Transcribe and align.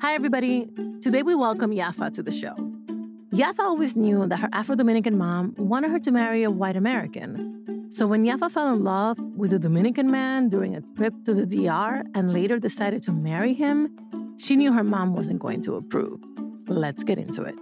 Hi, 0.00 0.14
everybody. 0.14 0.68
Today 1.00 1.22
we 1.22 1.34
welcome 1.34 1.70
Yaffa 1.70 2.12
to 2.12 2.22
the 2.22 2.30
show. 2.30 2.54
Yaffa 3.32 3.60
always 3.60 3.96
knew 3.96 4.26
that 4.26 4.36
her 4.36 4.48
Afro 4.52 4.76
Dominican 4.76 5.18
mom 5.18 5.54
wanted 5.56 5.90
her 5.90 5.98
to 5.98 6.12
marry 6.12 6.44
a 6.44 6.50
white 6.50 6.76
American. 6.76 7.86
So 7.90 8.06
when 8.06 8.24
Yaffa 8.24 8.50
fell 8.50 8.72
in 8.72 8.84
love 8.84 9.18
with 9.18 9.52
a 9.52 9.58
Dominican 9.58 10.10
man 10.10 10.48
during 10.48 10.76
a 10.76 10.82
trip 10.96 11.14
to 11.24 11.34
the 11.34 11.46
DR 11.46 12.04
and 12.14 12.32
later 12.32 12.58
decided 12.58 13.02
to 13.02 13.12
marry 13.12 13.54
him, 13.54 13.96
she 14.38 14.56
knew 14.56 14.72
her 14.72 14.84
mom 14.84 15.14
wasn't 15.14 15.40
going 15.40 15.62
to 15.62 15.74
approve. 15.74 16.20
Let's 16.68 17.02
get 17.02 17.18
into 17.18 17.42
it. 17.42 17.54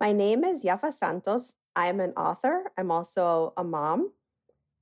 My 0.00 0.12
name 0.12 0.44
is 0.44 0.64
Yaffa 0.64 0.94
Santos. 0.94 1.56
I'm 1.76 2.00
an 2.00 2.12
author. 2.12 2.72
I'm 2.78 2.90
also 2.90 3.52
a 3.54 3.62
mom, 3.62 4.12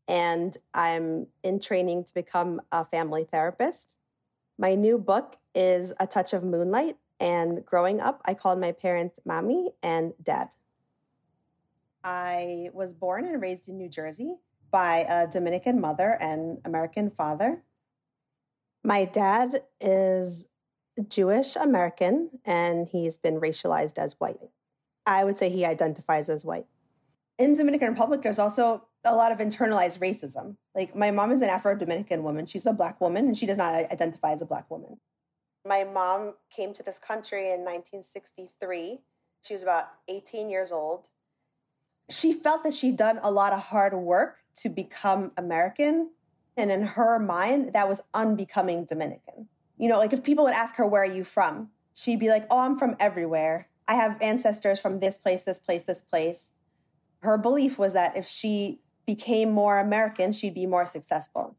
and 0.07 0.57
I'm 0.73 1.27
in 1.43 1.59
training 1.59 2.05
to 2.05 2.15
become 2.15 2.61
a 2.71 2.85
family 2.85 3.25
therapist. 3.25 3.97
My 4.59 4.77
new 4.77 4.97
book 4.97 5.35
is 5.57 5.93
A 5.99 6.07
Touch 6.07 6.35
of 6.35 6.45
Moonlight, 6.45 6.99
and 7.19 7.67
growing 7.67 8.01
up, 8.01 8.23
I 8.27 8.35
called 8.35 8.61
my 8.61 8.71
parents 8.71 9.19
mommy 9.25 9.73
and 9.83 10.13
dad. 10.23 10.51
I 12.05 12.71
was 12.73 12.95
born 12.95 13.25
and 13.25 13.43
raised 13.43 13.69
in 13.69 13.77
New 13.77 13.89
Jersey 13.89 14.37
by 14.71 15.05
a 15.09 15.27
Dominican 15.27 15.81
mother 15.81 16.17
and 16.21 16.59
American 16.65 17.11
father. 17.11 17.65
My 18.85 19.05
dad 19.05 19.65
is 19.81 20.51
Jewish 21.09 21.57
American, 21.57 22.39
and 22.45 22.87
he's 22.87 23.19
been 23.19 23.41
racialized 23.41 23.99
as 23.99 24.15
white. 24.21 24.39
I 25.09 25.25
would 25.25 25.37
say 25.37 25.49
he 25.49 25.65
identifies 25.65 26.29
as 26.29 26.45
white. 26.45 26.67
In 27.39 27.55
Dominican 27.55 27.89
Republic, 27.89 28.21
there's 28.23 28.39
also 28.39 28.85
a 29.05 29.15
lot 29.15 29.33
of 29.33 29.39
internalized 29.39 30.01
racism. 30.01 30.57
Like 30.75 30.95
my 30.95 31.11
mom 31.11 31.33
is 31.33 31.41
an 31.41 31.49
Afro 31.49 31.75
Dominican 31.75 32.23
woman. 32.23 32.45
She's 32.47 32.67
a 32.67 32.75
black 32.75 33.01
woman 33.01 33.27
and 33.27 33.37
she 33.37 33.47
does 33.47 33.57
not 33.57 33.75
identify 33.75 34.33
as 34.33 34.43
a 34.43 34.47
black 34.47 34.71
woman. 34.71 34.99
My 35.65 35.85
mom 35.85 36.35
came 36.55 36.75
to 36.75 36.83
this 36.83 36.99
country 36.99 37.45
in 37.45 37.65
1963. 37.65 38.99
She 39.43 39.55
was 39.55 39.63
about 39.63 39.87
18 40.09 40.51
years 40.51 40.71
old. 40.71 41.09
She 42.11 42.33
felt 42.33 42.63
that 42.65 42.75
she'd 42.75 42.97
done 42.97 43.19
a 43.23 43.31
lot 43.31 43.53
of 43.53 43.67
hard 43.67 43.95
work 43.95 44.39
to 44.61 44.69
become 44.69 45.33
American. 45.37 46.11
And 46.57 46.71
in 46.71 46.83
her 46.83 47.19
mind, 47.19 47.73
that 47.73 47.89
was 47.89 48.03
unbecoming 48.13 48.85
Dominican. 48.85 49.49
You 49.79 49.89
know, 49.89 49.99
like 49.99 50.13
if 50.13 50.23
people 50.23 50.45
would 50.45 50.55
ask 50.55 50.77
her, 50.77 50.87
Where 50.87 51.03
are 51.03 51.07
you 51.07 51.25
from? 51.25 51.71
She'd 51.95 52.21
be 52.21 52.29
like, 52.29 52.47
Oh, 52.51 52.61
I'm 52.61 52.77
from 52.77 52.97
everywhere. 52.99 53.69
I 53.89 53.95
have 53.95 54.21
ancestors 54.21 54.79
from 54.79 55.01
this 55.01 55.17
place, 55.17 55.43
this 55.43 55.59
place, 55.59 55.85
this 55.85 56.03
place. 56.03 56.53
Her 57.23 57.39
belief 57.39 57.79
was 57.79 57.95
that 57.95 58.17
if 58.17 58.29
she 58.29 58.81
became 59.07 59.51
more 59.51 59.81
American, 59.81 60.31
she'd 60.31 60.55
be 60.55 60.67
more 60.67 60.85
successful. 60.85 61.57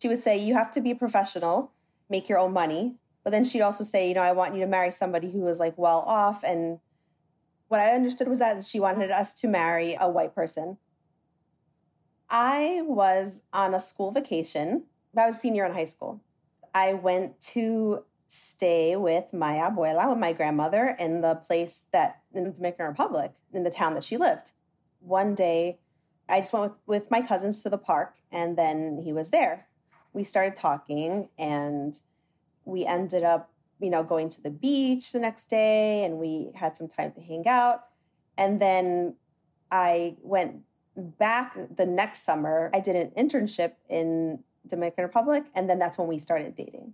She 0.00 0.08
would 0.08 0.20
say, 0.20 0.36
You 0.36 0.54
have 0.54 0.70
to 0.72 0.82
be 0.82 0.90
a 0.90 0.94
professional, 0.94 1.72
make 2.10 2.28
your 2.28 2.38
own 2.38 2.52
money. 2.52 2.96
But 3.24 3.30
then 3.30 3.44
she'd 3.44 3.62
also 3.62 3.82
say, 3.82 4.06
You 4.06 4.14
know, 4.14 4.22
I 4.22 4.32
want 4.32 4.54
you 4.54 4.60
to 4.60 4.66
marry 4.66 4.90
somebody 4.90 5.32
who 5.32 5.48
is 5.48 5.58
like 5.58 5.76
well 5.78 6.00
off. 6.00 6.44
And 6.44 6.80
what 7.68 7.80
I 7.80 7.94
understood 7.94 8.28
was 8.28 8.40
that 8.40 8.62
she 8.62 8.78
wanted 8.78 9.10
us 9.10 9.32
to 9.40 9.48
marry 9.48 9.96
a 9.98 10.08
white 10.08 10.34
person. 10.34 10.76
I 12.28 12.82
was 12.84 13.42
on 13.54 13.72
a 13.72 13.80
school 13.80 14.10
vacation. 14.10 14.84
I 15.16 15.26
was 15.26 15.40
senior 15.40 15.64
in 15.64 15.72
high 15.72 15.84
school. 15.84 16.20
I 16.74 16.92
went 16.92 17.40
to 17.40 18.04
stay 18.28 18.94
with 18.94 19.32
my 19.32 19.54
abuela, 19.54 20.10
with 20.10 20.18
my 20.18 20.34
grandmother, 20.34 20.94
in 21.00 21.22
the 21.22 21.34
place 21.34 21.86
that 21.92 22.20
in 22.32 22.44
the 22.44 22.50
Dominican 22.50 22.86
Republic, 22.86 23.32
in 23.52 23.64
the 23.64 23.70
town 23.70 23.94
that 23.94 24.04
she 24.04 24.18
lived. 24.18 24.52
One 25.00 25.34
day, 25.34 25.80
I 26.28 26.40
just 26.40 26.52
went 26.52 26.64
with, 26.64 26.78
with 26.86 27.10
my 27.10 27.22
cousins 27.22 27.62
to 27.62 27.70
the 27.70 27.78
park, 27.78 28.14
and 28.30 28.56
then 28.56 29.00
he 29.02 29.14
was 29.14 29.30
there. 29.30 29.66
We 30.12 30.24
started 30.24 30.56
talking, 30.56 31.30
and 31.38 31.98
we 32.66 32.84
ended 32.84 33.24
up, 33.24 33.50
you 33.80 33.88
know, 33.88 34.02
going 34.02 34.28
to 34.28 34.42
the 34.42 34.50
beach 34.50 35.12
the 35.12 35.20
next 35.20 35.48
day, 35.48 36.04
and 36.04 36.18
we 36.18 36.50
had 36.54 36.76
some 36.76 36.88
time 36.88 37.12
to 37.12 37.22
hang 37.22 37.48
out. 37.48 37.84
And 38.36 38.60
then 38.60 39.16
I 39.70 40.18
went 40.20 40.64
back 40.96 41.56
the 41.74 41.86
next 41.86 42.24
summer. 42.24 42.70
I 42.74 42.80
did 42.80 42.94
an 42.94 43.10
internship 43.16 43.72
in 43.88 44.44
Dominican 44.66 45.04
Republic, 45.04 45.44
and 45.54 45.70
then 45.70 45.78
that's 45.78 45.96
when 45.96 46.08
we 46.08 46.18
started 46.18 46.54
dating 46.54 46.92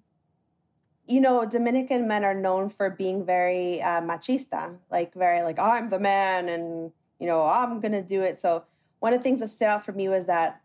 you 1.07 1.21
know, 1.21 1.47
Dominican 1.47 2.09
men 2.09 2.25
are 2.25 2.35
known 2.35 2.71
for 2.71 2.91
being 2.91 3.27
very 3.27 3.81
uh, 3.83 4.01
machista, 4.01 4.79
like 4.91 5.15
very 5.15 5.43
like, 5.43 5.57
oh, 5.59 5.71
I'm 5.71 5.91
the 5.91 6.01
man 6.01 6.49
and, 6.49 6.93
you 7.19 7.27
know, 7.27 7.45
I'm 7.45 7.81
going 7.81 7.93
to 7.93 8.03
do 8.03 8.23
it. 8.23 8.41
So 8.41 8.65
one 9.01 9.13
of 9.13 9.19
the 9.19 9.23
things 9.23 9.41
that 9.41 9.49
stood 9.49 9.69
out 9.69 9.85
for 9.85 9.93
me 9.93 10.09
was 10.09 10.27
that 10.27 10.63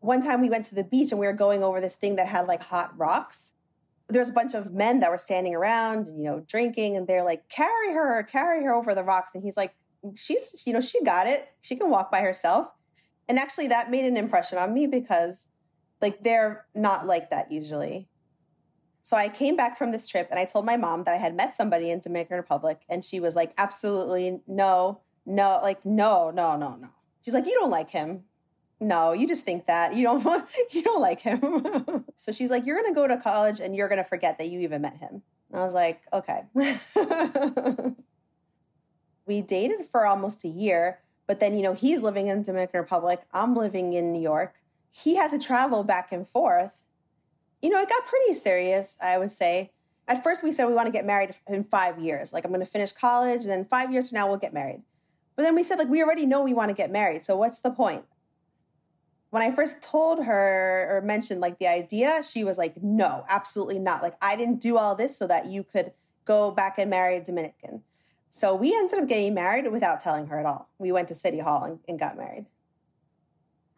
one 0.00 0.22
time 0.22 0.40
we 0.40 0.50
went 0.50 0.64
to 0.66 0.74
the 0.74 0.84
beach 0.84 1.10
and 1.10 1.20
we 1.20 1.26
were 1.26 1.32
going 1.32 1.62
over 1.62 1.80
this 1.80 1.96
thing 1.96 2.16
that 2.16 2.28
had 2.28 2.46
like 2.46 2.62
hot 2.62 2.96
rocks. 2.96 3.52
There 4.08 4.20
was 4.20 4.30
a 4.30 4.34
bunch 4.34 4.54
of 4.54 4.72
men 4.72 5.00
that 5.00 5.10
were 5.10 5.18
standing 5.18 5.54
around, 5.54 6.08
you 6.08 6.24
know, 6.24 6.40
drinking, 6.46 6.96
and 6.96 7.06
they're 7.06 7.24
like, 7.24 7.48
carry 7.48 7.94
her, 7.94 8.22
carry 8.24 8.62
her 8.62 8.74
over 8.74 8.94
the 8.94 9.04
rocks. 9.04 9.34
And 9.34 9.42
he's 9.42 9.56
like, 9.56 9.74
she's, 10.14 10.62
you 10.66 10.72
know, 10.72 10.80
she 10.80 11.02
got 11.02 11.26
it. 11.26 11.48
She 11.60 11.76
can 11.76 11.88
walk 11.88 12.10
by 12.10 12.20
herself. 12.20 12.66
And 13.28 13.38
actually, 13.38 13.68
that 13.68 13.90
made 13.90 14.04
an 14.04 14.16
impression 14.16 14.58
on 14.58 14.74
me 14.74 14.86
because, 14.86 15.48
like, 16.02 16.22
they're 16.22 16.66
not 16.74 17.06
like 17.06 17.30
that 17.30 17.50
usually. 17.50 18.08
So 19.02 19.16
I 19.16 19.28
came 19.28 19.56
back 19.56 19.76
from 19.76 19.90
this 19.90 20.06
trip 20.06 20.28
and 20.30 20.38
I 20.38 20.44
told 20.44 20.64
my 20.64 20.76
mom 20.76 21.04
that 21.04 21.14
I 21.14 21.18
had 21.18 21.36
met 21.36 21.56
somebody 21.56 21.90
in 21.90 21.98
Dominican 21.98 22.36
Republic 22.36 22.80
and 22.88 23.04
she 23.04 23.18
was 23.18 23.34
like, 23.34 23.52
absolutely 23.58 24.40
no, 24.46 25.00
no, 25.26 25.58
like, 25.62 25.84
no, 25.84 26.30
no, 26.30 26.56
no, 26.56 26.76
no. 26.76 26.88
She's 27.24 27.34
like, 27.34 27.46
you 27.46 27.54
don't 27.54 27.70
like 27.70 27.90
him. 27.90 28.24
No, 28.78 29.12
you 29.12 29.26
just 29.28 29.44
think 29.44 29.66
that. 29.66 29.94
You 29.94 30.04
don't 30.04 30.24
you 30.70 30.82
don't 30.82 31.00
like 31.00 31.20
him. 31.20 32.04
so 32.16 32.32
she's 32.32 32.50
like, 32.50 32.64
you're 32.64 32.80
gonna 32.80 32.94
go 32.94 33.08
to 33.08 33.16
college 33.16 33.60
and 33.60 33.74
you're 33.74 33.88
gonna 33.88 34.04
forget 34.04 34.38
that 34.38 34.48
you 34.48 34.60
even 34.60 34.82
met 34.82 34.96
him. 34.96 35.22
And 35.50 35.60
I 35.60 35.64
was 35.64 35.74
like, 35.74 36.00
okay. 36.12 36.42
we 39.26 39.42
dated 39.42 39.84
for 39.84 40.06
almost 40.06 40.44
a 40.44 40.48
year, 40.48 41.00
but 41.26 41.40
then, 41.40 41.56
you 41.56 41.62
know, 41.62 41.74
he's 41.74 42.02
living 42.02 42.28
in 42.28 42.42
Dominican 42.42 42.80
Republic. 42.80 43.20
I'm 43.32 43.54
living 43.54 43.92
in 43.92 44.12
New 44.12 44.22
York. 44.22 44.54
He 44.90 45.16
had 45.16 45.30
to 45.32 45.38
travel 45.38 45.84
back 45.84 46.12
and 46.12 46.26
forth 46.26 46.84
you 47.62 47.70
know, 47.70 47.80
it 47.80 47.88
got 47.88 48.06
pretty 48.06 48.34
serious, 48.34 48.98
I 49.02 49.18
would 49.18 49.30
say. 49.30 49.70
At 50.08 50.24
first, 50.24 50.42
we 50.42 50.50
said 50.50 50.66
we 50.66 50.74
want 50.74 50.86
to 50.86 50.92
get 50.92 51.06
married 51.06 51.30
in 51.46 51.62
five 51.62 51.98
years. 51.98 52.32
Like, 52.32 52.44
I'm 52.44 52.50
going 52.50 52.64
to 52.64 52.70
finish 52.70 52.92
college, 52.92 53.42
and 53.42 53.50
then 53.50 53.64
five 53.64 53.92
years 53.92 54.08
from 54.08 54.16
now, 54.16 54.28
we'll 54.28 54.36
get 54.36 54.52
married. 54.52 54.82
But 55.36 55.44
then 55.44 55.54
we 55.54 55.62
said, 55.62 55.78
like, 55.78 55.88
we 55.88 56.02
already 56.02 56.26
know 56.26 56.42
we 56.42 56.54
want 56.54 56.70
to 56.70 56.74
get 56.74 56.90
married. 56.90 57.22
So, 57.22 57.36
what's 57.36 57.60
the 57.60 57.70
point? 57.70 58.04
When 59.30 59.42
I 59.42 59.50
first 59.50 59.82
told 59.82 60.24
her 60.24 60.88
or 60.90 61.00
mentioned 61.00 61.40
like 61.40 61.58
the 61.58 61.66
idea, 61.66 62.22
she 62.22 62.44
was 62.44 62.58
like, 62.58 62.74
no, 62.82 63.24
absolutely 63.30 63.78
not. 63.78 64.02
Like, 64.02 64.14
I 64.20 64.36
didn't 64.36 64.60
do 64.60 64.76
all 64.76 64.94
this 64.94 65.16
so 65.16 65.26
that 65.28 65.46
you 65.46 65.64
could 65.64 65.92
go 66.26 66.50
back 66.50 66.74
and 66.76 66.90
marry 66.90 67.16
a 67.16 67.24
Dominican. 67.24 67.82
So, 68.28 68.54
we 68.56 68.74
ended 68.74 68.98
up 68.98 69.08
getting 69.08 69.34
married 69.34 69.70
without 69.70 70.02
telling 70.02 70.26
her 70.26 70.38
at 70.38 70.46
all. 70.46 70.68
We 70.78 70.90
went 70.90 71.08
to 71.08 71.14
City 71.14 71.38
Hall 71.38 71.62
and, 71.62 71.78
and 71.88 71.98
got 71.98 72.16
married. 72.16 72.46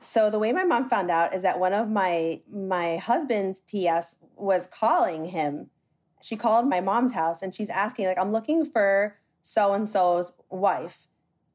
So 0.04 0.30
the 0.30 0.38
way 0.38 0.52
my 0.52 0.64
mom 0.64 0.88
found 0.88 1.10
out 1.10 1.34
is 1.34 1.42
that 1.42 1.58
one 1.58 1.72
of 1.72 1.88
my 1.88 2.40
my 2.50 2.96
husband's 2.96 3.60
TS 3.60 4.16
was 4.36 4.66
calling 4.66 5.26
him. 5.26 5.70
She 6.22 6.36
called 6.36 6.68
my 6.68 6.80
mom's 6.80 7.14
house 7.14 7.42
and 7.42 7.54
she's 7.54 7.70
asking 7.70 8.06
like 8.06 8.18
I'm 8.18 8.32
looking 8.32 8.64
for 8.64 9.16
so 9.42 9.72
and 9.72 9.88
so's 9.88 10.36
wife. 10.50 11.06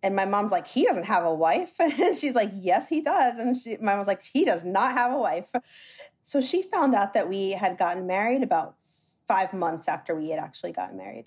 And 0.02 0.16
my 0.16 0.26
mom's 0.26 0.52
like, 0.52 0.66
he 0.66 0.86
doesn't 0.86 1.08
have 1.08 1.26
a 1.26 1.34
wife. 1.34 1.76
And 1.80 2.16
she's 2.16 2.36
like, 2.36 2.50
yes, 2.54 2.88
he 2.88 3.02
does. 3.02 3.38
And 3.38 3.58
she, 3.58 3.76
my 3.78 3.92
mom 3.92 4.00
was 4.00 4.08
like, 4.08 4.24
he 4.24 4.46
does 4.46 4.64
not 4.64 4.94
have 4.94 5.12
a 5.12 5.18
wife. 5.18 5.52
So 6.24 6.40
she 6.40 6.62
found 6.62 6.96
out 6.96 7.14
that 7.16 7.28
we 7.28 7.52
had 7.52 7.78
gotten 7.78 8.08
married 8.08 8.44
about 8.44 8.76
five 9.28 9.54
months 9.54 9.90
after 9.90 10.16
we 10.16 10.30
had 10.30 10.40
actually 10.40 10.72
gotten 10.72 10.98
married. 10.98 11.26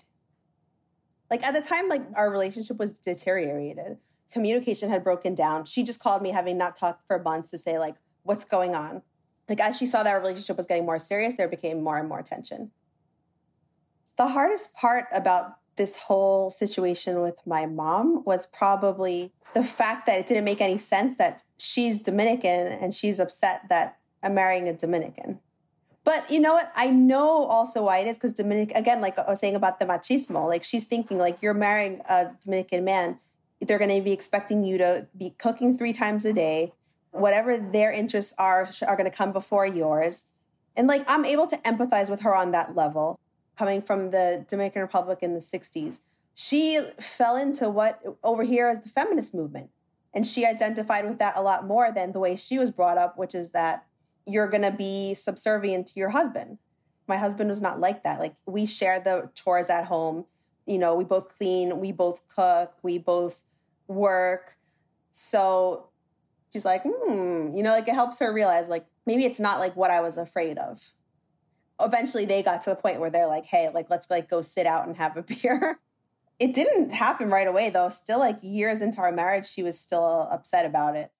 Like 1.29 1.43
at 1.43 1.53
the 1.53 1.61
time, 1.61 1.87
like 1.87 2.01
our 2.15 2.29
relationship 2.31 2.77
was 2.79 2.97
deteriorated 2.97 3.97
communication 4.33 4.89
had 4.89 5.03
broken 5.03 5.35
down. 5.35 5.65
She 5.65 5.83
just 5.83 6.01
called 6.01 6.21
me 6.21 6.31
having 6.31 6.57
not 6.57 6.75
talked 6.75 7.07
for 7.07 7.19
months 7.19 7.51
to 7.51 7.57
say 7.57 7.77
like 7.77 7.95
what's 8.23 8.43
going 8.43 8.75
on. 8.75 9.03
Like 9.47 9.59
as 9.59 9.77
she 9.77 9.85
saw 9.85 10.03
that 10.03 10.09
our 10.09 10.19
relationship 10.19 10.57
was 10.57 10.65
getting 10.65 10.85
more 10.85 10.99
serious, 10.99 11.35
there 11.35 11.47
became 11.47 11.81
more 11.81 11.97
and 11.97 12.09
more 12.09 12.23
tension. 12.23 12.71
The 14.17 14.27
hardest 14.27 14.75
part 14.75 15.05
about 15.13 15.57
this 15.75 15.97
whole 15.97 16.49
situation 16.49 17.21
with 17.21 17.39
my 17.45 17.65
mom 17.65 18.23
was 18.25 18.45
probably 18.47 19.31
the 19.53 19.63
fact 19.63 20.05
that 20.05 20.19
it 20.19 20.27
didn't 20.27 20.45
make 20.45 20.61
any 20.61 20.77
sense 20.77 21.17
that 21.17 21.43
she's 21.59 21.99
Dominican 21.99 22.67
and 22.67 22.93
she's 22.93 23.19
upset 23.19 23.61
that 23.69 23.97
I'm 24.23 24.35
marrying 24.35 24.67
a 24.67 24.73
Dominican. 24.73 25.39
But 26.03 26.29
you 26.29 26.39
know 26.39 26.53
what? 26.53 26.71
I 26.75 26.87
know 26.87 27.45
also 27.45 27.85
why 27.85 27.99
it 27.99 28.07
is 28.07 28.17
because 28.17 28.33
Dominican, 28.33 28.75
again, 28.75 28.99
like 29.01 29.17
I 29.17 29.25
was 29.27 29.39
saying 29.39 29.55
about 29.55 29.79
the 29.79 29.85
machismo, 29.85 30.47
like 30.47 30.63
she's 30.63 30.85
thinking 30.85 31.17
like 31.17 31.41
you're 31.41 31.53
marrying 31.53 32.01
a 32.09 32.31
Dominican 32.41 32.83
man 32.83 33.19
they're 33.67 33.79
going 33.79 33.95
to 33.95 34.01
be 34.01 34.13
expecting 34.13 34.63
you 34.63 34.77
to 34.77 35.07
be 35.17 35.31
cooking 35.31 35.77
three 35.77 35.93
times 35.93 36.25
a 36.25 36.33
day. 36.33 36.73
Whatever 37.11 37.57
their 37.57 37.91
interests 37.91 38.33
are 38.37 38.69
are 38.87 38.95
going 38.97 39.09
to 39.09 39.15
come 39.15 39.31
before 39.31 39.65
yours. 39.65 40.25
And 40.75 40.87
like 40.87 41.03
I'm 41.07 41.25
able 41.25 41.47
to 41.47 41.57
empathize 41.57 42.09
with 42.09 42.21
her 42.21 42.35
on 42.35 42.51
that 42.51 42.75
level, 42.75 43.19
coming 43.57 43.81
from 43.81 44.11
the 44.11 44.45
Dominican 44.47 44.81
Republic 44.81 45.19
in 45.21 45.33
the 45.33 45.39
60s, 45.39 45.99
she 46.35 46.81
fell 46.99 47.35
into 47.35 47.69
what 47.69 48.01
over 48.23 48.43
here 48.43 48.69
is 48.69 48.79
the 48.79 48.89
feminist 48.89 49.35
movement. 49.35 49.69
And 50.13 50.25
she 50.25 50.45
identified 50.45 51.05
with 51.07 51.19
that 51.19 51.33
a 51.35 51.41
lot 51.41 51.65
more 51.65 51.91
than 51.91 52.11
the 52.11 52.19
way 52.19 52.35
she 52.35 52.59
was 52.59 52.71
brought 52.71 52.97
up, 52.97 53.17
which 53.17 53.33
is 53.33 53.51
that 53.51 53.85
you're 54.25 54.47
going 54.47 54.63
to 54.63 54.71
be 54.71 55.13
subservient 55.13 55.87
to 55.87 55.99
your 55.99 56.09
husband. 56.09 56.59
My 57.07 57.17
husband 57.17 57.49
was 57.49 57.61
not 57.61 57.79
like 57.79 58.03
that. 58.03 58.19
Like 58.19 58.35
we 58.45 58.65
share 58.65 58.99
the 58.99 59.29
chores 59.33 59.69
at 59.69 59.85
home. 59.85 60.25
You 60.65 60.77
know, 60.77 60.95
we 60.95 61.03
both 61.03 61.35
clean, 61.37 61.79
we 61.79 61.91
both 61.91 62.25
cook, 62.29 62.73
we 62.83 62.97
both 62.97 63.43
work. 63.87 64.57
So 65.11 65.89
she's 66.51 66.65
like, 66.65 66.83
hmm, 66.83 67.55
you 67.55 67.63
know, 67.63 67.71
like 67.71 67.87
it 67.87 67.95
helps 67.95 68.19
her 68.19 68.31
realize 68.33 68.69
like 68.69 68.85
maybe 69.05 69.25
it's 69.25 69.39
not 69.39 69.59
like 69.59 69.75
what 69.75 69.91
I 69.91 70.01
was 70.01 70.17
afraid 70.17 70.57
of. 70.57 70.93
Eventually 71.79 72.25
they 72.25 72.43
got 72.43 72.61
to 72.63 72.69
the 72.69 72.75
point 72.75 72.99
where 72.99 73.09
they're 73.09 73.27
like, 73.27 73.45
hey, 73.45 73.69
like 73.73 73.89
let's 73.89 74.09
like 74.09 74.29
go 74.29 74.41
sit 74.41 74.65
out 74.65 74.87
and 74.87 74.97
have 74.97 75.17
a 75.17 75.21
beer. 75.41 75.79
It 76.39 76.55
didn't 76.55 76.91
happen 76.91 77.29
right 77.29 77.47
away 77.47 77.69
though. 77.69 77.89
Still 77.89 78.19
like 78.19 78.39
years 78.41 78.81
into 78.81 78.99
our 79.01 79.11
marriage, 79.11 79.45
she 79.45 79.63
was 79.63 79.79
still 79.79 80.27
upset 80.31 80.65
about 80.65 80.95
it. 80.95 81.11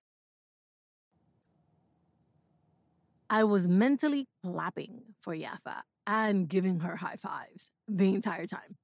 I 3.30 3.44
was 3.44 3.68
mentally 3.68 4.27
clapping 4.44 5.01
for 5.21 5.36
Yaffa 5.36 5.81
and 6.06 6.48
giving 6.48 6.81
her 6.81 6.98
high 6.98 7.16
fives 7.16 7.71
the 7.88 8.13
entire 8.13 8.45
time. 8.45 8.77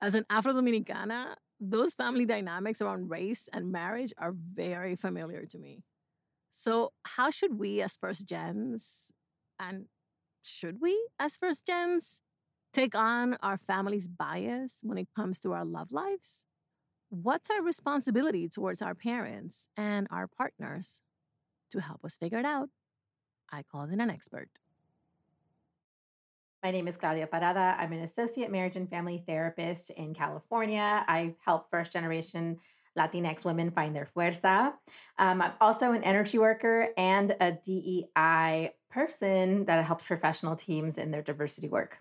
As 0.00 0.14
an 0.14 0.24
Afro 0.28 0.52
Dominicana, 0.52 1.34
those 1.60 1.94
family 1.94 2.26
dynamics 2.26 2.82
around 2.82 3.10
race 3.10 3.48
and 3.52 3.72
marriage 3.72 4.12
are 4.18 4.32
very 4.34 4.96
familiar 4.96 5.46
to 5.46 5.58
me. 5.58 5.82
So, 6.50 6.92
how 7.04 7.30
should 7.30 7.58
we 7.58 7.82
as 7.82 7.96
first 7.96 8.26
gens, 8.26 9.12
and 9.58 9.86
should 10.42 10.80
we 10.80 11.08
as 11.18 11.36
first 11.36 11.66
gens, 11.66 12.22
take 12.72 12.94
on 12.94 13.36
our 13.42 13.58
family's 13.58 14.08
bias 14.08 14.80
when 14.82 14.98
it 14.98 15.08
comes 15.14 15.40
to 15.40 15.52
our 15.52 15.64
love 15.64 15.92
lives? 15.92 16.46
What's 17.08 17.50
our 17.50 17.62
responsibility 17.62 18.48
towards 18.48 18.82
our 18.82 18.94
parents 18.94 19.68
and 19.76 20.06
our 20.10 20.26
partners? 20.26 21.00
To 21.72 21.80
help 21.80 22.04
us 22.04 22.16
figure 22.16 22.38
it 22.38 22.44
out, 22.44 22.68
I 23.50 23.62
called 23.62 23.90
in 23.90 24.00
an 24.00 24.08
expert. 24.08 24.48
My 26.66 26.72
name 26.72 26.88
is 26.88 26.96
Claudia 26.96 27.28
Parada. 27.28 27.78
I'm 27.78 27.92
an 27.92 28.00
associate 28.00 28.50
marriage 28.50 28.74
and 28.74 28.90
family 28.90 29.22
therapist 29.24 29.90
in 29.90 30.14
California. 30.14 31.04
I 31.06 31.36
help 31.44 31.70
first 31.70 31.92
generation 31.92 32.58
Latinx 32.98 33.44
women 33.44 33.70
find 33.70 33.94
their 33.94 34.04
fuerza. 34.04 34.72
Um, 35.16 35.42
I'm 35.42 35.52
also 35.60 35.92
an 35.92 36.02
energy 36.02 36.38
worker 36.38 36.88
and 36.96 37.36
a 37.40 37.52
DEI 37.52 38.72
person 38.90 39.64
that 39.66 39.84
helps 39.84 40.06
professional 40.06 40.56
teams 40.56 40.98
in 40.98 41.12
their 41.12 41.22
diversity 41.22 41.68
work. 41.68 41.98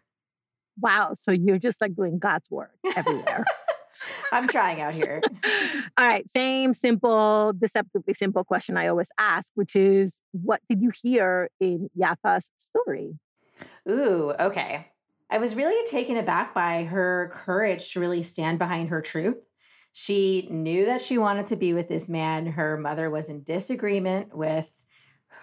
Wow. 0.82 1.14
So 1.14 1.30
you're 1.30 1.60
just 1.60 1.80
like 1.80 1.96
doing 1.96 2.18
God's 2.18 2.50
work 2.50 2.74
everywhere. 2.96 3.46
I'm 4.32 4.48
trying 4.48 4.82
out 4.82 4.96
here. 4.96 5.22
All 5.96 6.08
right. 6.08 6.28
Same 6.28 6.74
simple, 6.74 7.54
deceptively 7.56 8.16
simple 8.16 8.44
question 8.44 8.78
I 8.78 8.88
always 8.88 9.10
ask, 9.20 9.52
which 9.54 9.76
is 9.76 10.22
what 10.32 10.62
did 10.68 10.82
you 10.82 10.90
hear 11.04 11.52
in 11.60 11.92
Yaffa's 11.96 12.50
story? 12.58 13.20
Ooh, 13.90 14.34
okay. 14.40 14.88
I 15.30 15.38
was 15.38 15.56
really 15.56 15.86
taken 15.90 16.18
aback 16.18 16.54
by 16.54 16.84
her 16.86 17.32
courage 17.34 17.92
to 17.94 18.00
really 18.00 18.22
stand 18.22 18.60
behind 18.60 18.90
her 18.90 19.02
truth. 19.02 19.38
She 19.94 20.48
knew 20.52 20.86
that 20.86 21.02
she 21.02 21.18
wanted 21.18 21.48
to 21.48 21.56
be 21.56 21.74
with 21.74 21.88
this 21.88 22.10
man. 22.10 22.48
Her 22.48 22.78
mother 22.78 23.10
was 23.10 23.30
in 23.30 23.44
disagreement 23.44 24.36
with 24.36 24.72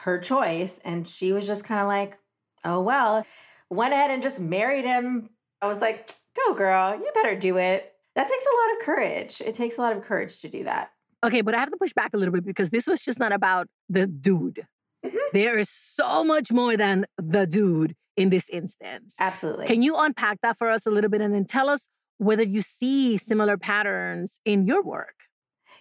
her 0.01 0.19
choice, 0.19 0.79
and 0.85 1.09
she 1.09 1.33
was 1.33 1.47
just 1.47 1.65
kind 1.65 1.81
of 1.81 1.89
like, 1.89 2.19
oh, 2.65 2.81
well, 2.81 3.27
went 3.71 3.95
ahead 3.95 4.11
and 4.11 4.23
just 4.23 4.41
married 4.41 4.85
him. 4.85 5.31
I 5.61 5.67
was 5.67 5.81
like, 5.81 6.11
go, 6.37 6.55
girl, 6.55 6.95
you 6.95 7.11
better 7.15 7.37
do 7.37 7.57
it. 7.57 7.93
That 8.15 8.29
takes 8.29 8.45
a 8.45 8.49
lot 8.49 8.77
of 8.77 8.85
courage. 8.85 9.41
It 9.41 9.55
takes 9.55 9.79
a 9.79 9.81
lot 9.81 9.97
of 9.97 10.03
courage 10.03 10.41
to 10.43 10.49
do 10.49 10.65
that. 10.65 10.91
Okay, 11.25 11.41
but 11.41 11.55
I 11.55 11.61
have 11.61 11.71
to 11.71 11.77
push 11.77 11.93
back 11.93 12.11
a 12.13 12.17
little 12.17 12.35
bit 12.35 12.45
because 12.45 12.71
this 12.71 12.87
was 12.87 13.01
just 13.01 13.19
not 13.19 13.33
about 13.33 13.69
the 13.89 14.07
dude. 14.07 14.67
Mm-hmm. 15.05 15.17
There 15.33 15.59
is 15.59 15.71
so 15.71 16.25
much 16.25 16.53
more 16.53 16.77
than 16.77 17.07
the 17.17 17.47
dude 17.47 17.95
in 18.17 18.31
this 18.31 18.49
instance. 18.51 19.17
Absolutely. 19.19 19.67
Can 19.67 19.83
you 19.83 19.97
unpack 19.97 20.41
that 20.43 20.59
for 20.59 20.71
us 20.71 20.87
a 20.87 20.91
little 20.91 21.11
bit 21.11 21.21
and 21.21 21.35
then 21.35 21.45
tell 21.45 21.69
us 21.69 21.89
whether 22.19 22.43
you 22.43 22.63
see 22.63 23.17
similar 23.17 23.57
patterns 23.57 24.41
in 24.45 24.67
your 24.67 24.83
work? 24.83 25.15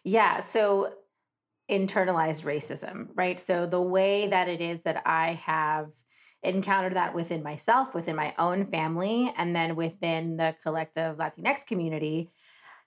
Yeah. 0.03 0.39
So, 0.39 0.93
internalized 1.69 2.43
racism, 2.43 3.07
right? 3.15 3.39
So, 3.39 3.65
the 3.65 3.81
way 3.81 4.27
that 4.27 4.47
it 4.47 4.61
is 4.61 4.81
that 4.81 5.03
I 5.05 5.33
have 5.33 5.89
encountered 6.43 6.95
that 6.95 7.13
within 7.13 7.43
myself, 7.43 7.93
within 7.93 8.15
my 8.15 8.33
own 8.39 8.65
family, 8.65 9.31
and 9.37 9.55
then 9.55 9.75
within 9.75 10.37
the 10.37 10.55
collective 10.63 11.17
Latinx 11.17 11.65
community 11.67 12.31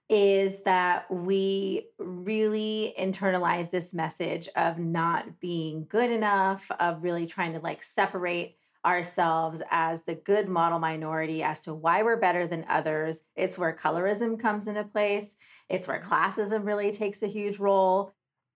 is 0.09 0.65
that 0.65 1.11
we 1.11 1.87
really 1.99 2.95
internalize 2.99 3.71
this 3.71 3.95
message 3.95 4.49
of 4.55 4.79
not 4.79 5.41
being 5.41 5.87
good 5.89 6.11
enough, 6.11 6.71
of 6.79 7.03
really 7.03 7.27
trying 7.27 7.55
to 7.55 7.61
like 7.61 7.83
separate 7.83 8.57
ourselves 8.85 9.63
as 9.71 10.05
the 10.05 10.15
good 10.15 10.49
model 10.49 10.79
minority 10.79 11.43
as 11.43 11.61
to 11.63 11.75
why 11.75 12.03
we're 12.03 12.17
better 12.17 12.47
than 12.47 12.65
others. 12.69 13.21
It's 13.37 13.59
where 13.59 13.75
colorism 13.75 14.39
comes 14.39 14.69
into 14.69 14.85
place, 14.85 15.37
it's 15.69 15.89
where 15.89 16.01
classism 16.01 16.65
really 16.65 16.91
takes 16.91 17.23
a 17.23 17.27
huge 17.27 17.59
role. 17.59 18.13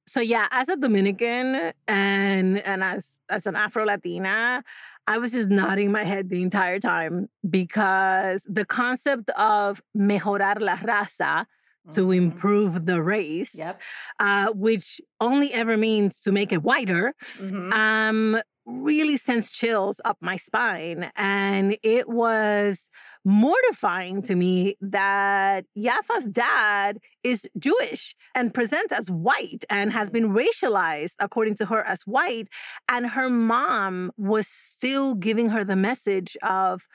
So 0.07 0.21
yeah, 0.21 0.49
as 0.51 0.69
a 0.69 0.77
Dominican 0.77 1.73
and 1.87 2.59
and 2.61 2.83
as 2.83 3.19
as 3.29 3.47
an 3.47 3.57
Afro 3.57 3.85
Latina, 3.85 4.63
I 5.07 5.19
was 5.19 5.33
just 5.33 5.49
nodding 5.49 5.93
my 5.93 6.05
head 6.05 6.29
the 6.29 6.43
entire 6.43 6.79
time 6.79 7.29
because 7.49 8.47
the 8.49 8.65
concept 8.65 9.31
of 9.31 9.83
mejorar 9.97 10.61
la 10.61 10.77
raza 10.77 11.47
to 11.93 12.01
mm-hmm. 12.03 12.13
improve 12.13 12.87
the 12.87 13.03
race, 13.03 13.55
yep. 13.55 13.81
uh, 14.19 14.49
which 14.53 15.01
only 15.21 15.53
ever 15.53 15.77
means 15.77 16.21
to 16.23 16.33
make 16.33 16.53
it 16.53 16.63
whiter, 16.63 17.15
mm-hmm. 17.39 17.73
um, 17.73 18.41
really 18.69 19.17
sends 19.17 19.51
chills 19.51 20.01
up 20.05 20.19
my 20.21 20.37
spine. 20.37 21.11
And 21.17 21.79
it 21.83 22.09
was 22.09 22.91
mortifying 23.25 24.23
to 24.23 24.35
me 24.35 24.77
that 24.81 25.65
Yaffa's 25.77 26.27
dad 26.27 26.99
is 27.25 27.49
Jewish 27.59 28.15
and 28.35 28.53
presents 28.53 28.93
as 28.93 29.11
white 29.11 29.65
and 29.71 29.93
has 29.93 30.11
been 30.11 30.35
racialized 30.35 31.15
according 31.19 31.55
to 31.57 31.67
her 31.67 31.83
as 31.83 32.03
white. 32.03 32.49
And 32.89 33.09
her 33.09 33.31
mom 33.31 34.13
was 34.17 34.47
still 34.47 35.15
giving 35.15 35.49
her 35.49 35.65
the 35.65 35.77
message 35.77 36.37
of, 36.43 36.87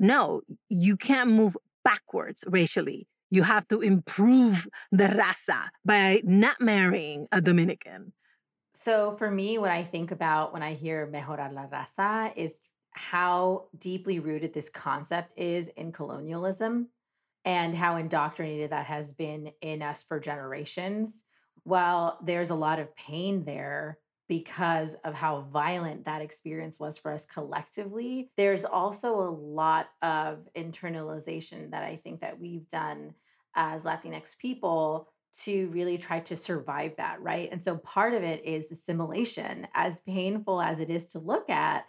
no, 0.00 0.40
you 0.68 0.96
can't 0.96 1.30
move 1.30 1.56
backwards 1.84 2.44
racially. 2.46 3.06
You 3.30 3.42
have 3.42 3.68
to 3.68 3.80
improve 3.80 4.68
the 4.90 5.08
raza 5.08 5.68
by 5.84 6.22
not 6.24 6.60
marrying 6.60 7.26
a 7.30 7.40
Dominican. 7.40 8.12
So 8.74 9.16
for 9.16 9.30
me, 9.30 9.56
what 9.58 9.70
I 9.70 9.84
think 9.84 10.10
about 10.10 10.52
when 10.52 10.62
I 10.62 10.74
hear 10.74 11.06
mejorar 11.06 11.52
la 11.52 11.66
raza 11.66 12.32
is 12.36 12.58
how 12.90 13.68
deeply 13.78 14.18
rooted 14.18 14.52
this 14.52 14.68
concept 14.68 15.38
is 15.38 15.68
in 15.68 15.92
colonialism 15.92 16.88
and 17.44 17.74
how 17.74 17.96
indoctrinated 17.96 18.70
that 18.70 18.86
has 18.86 19.12
been 19.12 19.52
in 19.60 19.80
us 19.80 20.02
for 20.02 20.18
generations. 20.18 21.22
While 21.62 22.18
there's 22.24 22.50
a 22.50 22.54
lot 22.54 22.78
of 22.80 22.94
pain 22.96 23.44
there 23.44 23.98
because 24.28 24.94
of 25.04 25.14
how 25.14 25.42
violent 25.52 26.06
that 26.06 26.22
experience 26.22 26.80
was 26.80 26.98
for 26.98 27.12
us 27.12 27.26
collectively, 27.26 28.32
there's 28.36 28.64
also 28.64 29.20
a 29.20 29.30
lot 29.30 29.86
of 30.02 30.48
internalization 30.56 31.70
that 31.70 31.84
I 31.84 31.96
think 31.96 32.20
that 32.20 32.40
we've 32.40 32.68
done 32.68 33.14
as 33.54 33.84
Latinx 33.84 34.36
people 34.38 35.12
to 35.42 35.68
really 35.68 35.98
try 35.98 36.20
to 36.20 36.36
survive 36.36 36.94
that, 36.96 37.20
right? 37.20 37.48
And 37.50 37.62
so 37.62 37.76
part 37.78 38.14
of 38.14 38.22
it 38.22 38.44
is 38.44 38.70
assimilation. 38.70 39.66
As 39.74 40.00
painful 40.00 40.60
as 40.60 40.78
it 40.80 40.90
is 40.90 41.08
to 41.08 41.18
look 41.18 41.50
at, 41.50 41.86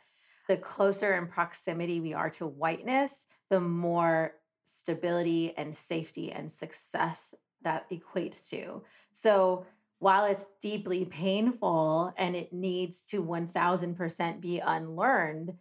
the 0.48 0.58
closer 0.58 1.16
in 1.16 1.28
proximity 1.28 2.00
we 2.00 2.14
are 2.14 2.30
to 2.32 2.48
whiteness, 2.48 3.26
the 3.50 3.60
more 3.60 4.34
stability 4.64 5.56
and 5.58 5.76
safety 5.76 6.32
and 6.32 6.52
success 6.52 7.34
that 7.62 7.90
equates 7.90 8.50
to. 8.50 8.84
So 9.14 9.66
while 10.00 10.26
it's 10.26 10.46
deeply 10.62 11.06
painful 11.06 12.14
and 12.18 12.36
it 12.36 12.54
needs 12.54 13.02
to 13.08 13.24
1000% 13.24 14.42
be 14.42 14.60
unlearned, 14.60 15.54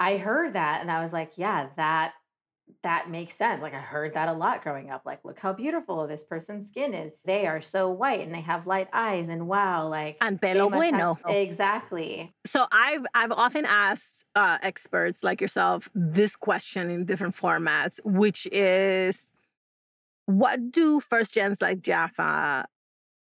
I 0.00 0.16
heard 0.16 0.54
that 0.54 0.80
and 0.80 0.90
I 0.90 1.02
was 1.02 1.12
like, 1.12 1.32
yeah, 1.36 1.68
that 1.76 2.14
that 2.82 3.10
makes 3.10 3.34
sense. 3.34 3.62
Like 3.62 3.74
I 3.74 3.80
heard 3.80 4.14
that 4.14 4.28
a 4.28 4.32
lot 4.32 4.62
growing 4.62 4.90
up. 4.90 5.02
Like, 5.04 5.24
look 5.24 5.38
how 5.38 5.52
beautiful 5.52 6.06
this 6.06 6.24
person's 6.24 6.68
skin 6.68 6.94
is. 6.94 7.18
They 7.24 7.46
are 7.46 7.60
so 7.60 7.90
white 7.90 8.20
and 8.20 8.34
they 8.34 8.40
have 8.42 8.66
light 8.66 8.88
eyes, 8.92 9.28
and 9.28 9.46
wow, 9.46 9.88
like 9.88 10.16
and 10.20 10.40
pelo 10.40 10.68
bueno. 10.70 11.18
Have, 11.24 11.34
exactly. 11.34 12.34
So 12.46 12.66
I've 12.72 13.04
I've 13.14 13.32
often 13.32 13.64
asked 13.64 14.24
uh, 14.34 14.58
experts 14.62 15.22
like 15.22 15.40
yourself 15.40 15.88
this 15.94 16.36
question 16.36 16.90
in 16.90 17.04
different 17.04 17.34
formats, 17.34 18.00
which 18.04 18.46
is, 18.52 19.30
what 20.26 20.70
do 20.70 21.00
first 21.00 21.34
gens 21.34 21.60
like 21.60 21.80
Yaffa, 21.82 22.64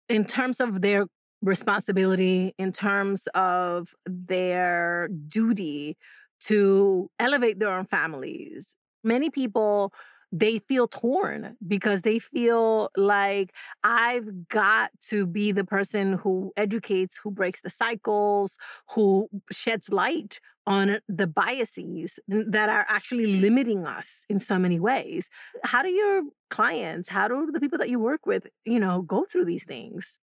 in 0.09 0.25
terms 0.25 0.59
of 0.59 0.81
their 0.81 1.05
responsibility, 1.41 2.53
in 2.57 2.71
terms 2.71 3.27
of 3.33 3.93
their 4.05 5.09
duty 5.27 5.97
to 6.41 7.09
elevate 7.19 7.59
their 7.59 7.71
own 7.71 7.85
families, 7.85 8.75
many 9.03 9.29
people 9.29 9.93
they 10.35 10.57
feel 10.57 10.87
torn 10.87 11.55
because 11.65 12.01
they 12.01 12.17
feel 12.17 12.89
like 12.97 13.53
I've 13.83 14.49
got 14.49 14.89
to 15.09 15.27
be 15.27 15.51
the 15.51 15.63
person 15.63 16.13
who 16.13 16.51
educates, 16.57 17.19
who 17.23 17.29
breaks 17.29 17.61
the 17.61 17.69
cycles, 17.69 18.57
who 18.95 19.29
sheds 19.51 19.89
light 19.89 20.39
on 20.65 20.97
the 21.07 21.27
biases 21.27 22.19
that 22.27 22.67
are 22.67 22.85
actually 22.89 23.27
limiting 23.27 23.85
us 23.85 24.25
in 24.27 24.39
so 24.39 24.57
many 24.57 24.79
ways. 24.79 25.29
How 25.63 25.83
do 25.83 25.89
your 25.89 26.23
clients, 26.49 27.09
how 27.09 27.27
do 27.27 27.51
the 27.51 27.59
people 27.59 27.77
that 27.77 27.89
you 27.89 27.99
work 27.99 28.25
with, 28.25 28.47
you 28.65 28.79
know, 28.79 29.03
go 29.03 29.25
through 29.31 29.45
these 29.45 29.65
things? 29.65 30.17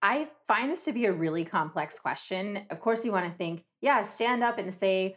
I 0.00 0.30
find 0.48 0.72
this 0.72 0.84
to 0.86 0.92
be 0.92 1.04
a 1.06 1.12
really 1.12 1.44
complex 1.44 1.98
question. 1.98 2.66
Of 2.70 2.80
course, 2.80 3.04
you 3.04 3.12
want 3.12 3.26
to 3.26 3.32
think, 3.32 3.64
yeah, 3.82 4.02
stand 4.02 4.42
up 4.42 4.58
and 4.58 4.72
say 4.72 5.16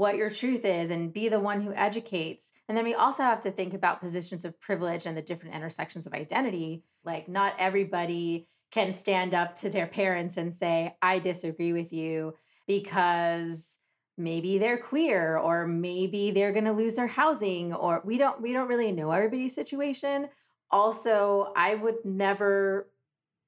what 0.00 0.16
your 0.16 0.30
truth 0.30 0.64
is 0.64 0.90
and 0.90 1.12
be 1.12 1.28
the 1.28 1.38
one 1.38 1.60
who 1.60 1.74
educates. 1.74 2.52
And 2.68 2.76
then 2.76 2.86
we 2.86 2.94
also 2.94 3.22
have 3.22 3.42
to 3.42 3.50
think 3.50 3.74
about 3.74 4.00
positions 4.00 4.46
of 4.46 4.58
privilege 4.58 5.04
and 5.04 5.14
the 5.14 5.20
different 5.20 5.54
intersections 5.54 6.06
of 6.06 6.14
identity. 6.14 6.84
Like, 7.04 7.28
not 7.28 7.52
everybody 7.58 8.48
can 8.70 8.92
stand 8.92 9.34
up 9.34 9.56
to 9.56 9.68
their 9.68 9.86
parents 9.86 10.38
and 10.38 10.54
say, 10.54 10.96
I 11.02 11.18
disagree 11.18 11.74
with 11.74 11.92
you 11.92 12.34
because 12.66 13.76
maybe 14.16 14.56
they're 14.56 14.78
queer 14.78 15.36
or 15.36 15.66
maybe 15.66 16.30
they're 16.30 16.52
going 16.52 16.64
to 16.64 16.72
lose 16.72 16.94
their 16.94 17.06
housing 17.06 17.74
or 17.74 18.00
we 18.02 18.16
don't 18.16 18.40
we 18.40 18.52
don't 18.52 18.68
really 18.68 18.92
know 18.92 19.10
everybody's 19.10 19.54
situation 19.54 20.28
also 20.70 21.52
i 21.56 21.74
would 21.74 21.96
never 22.04 22.86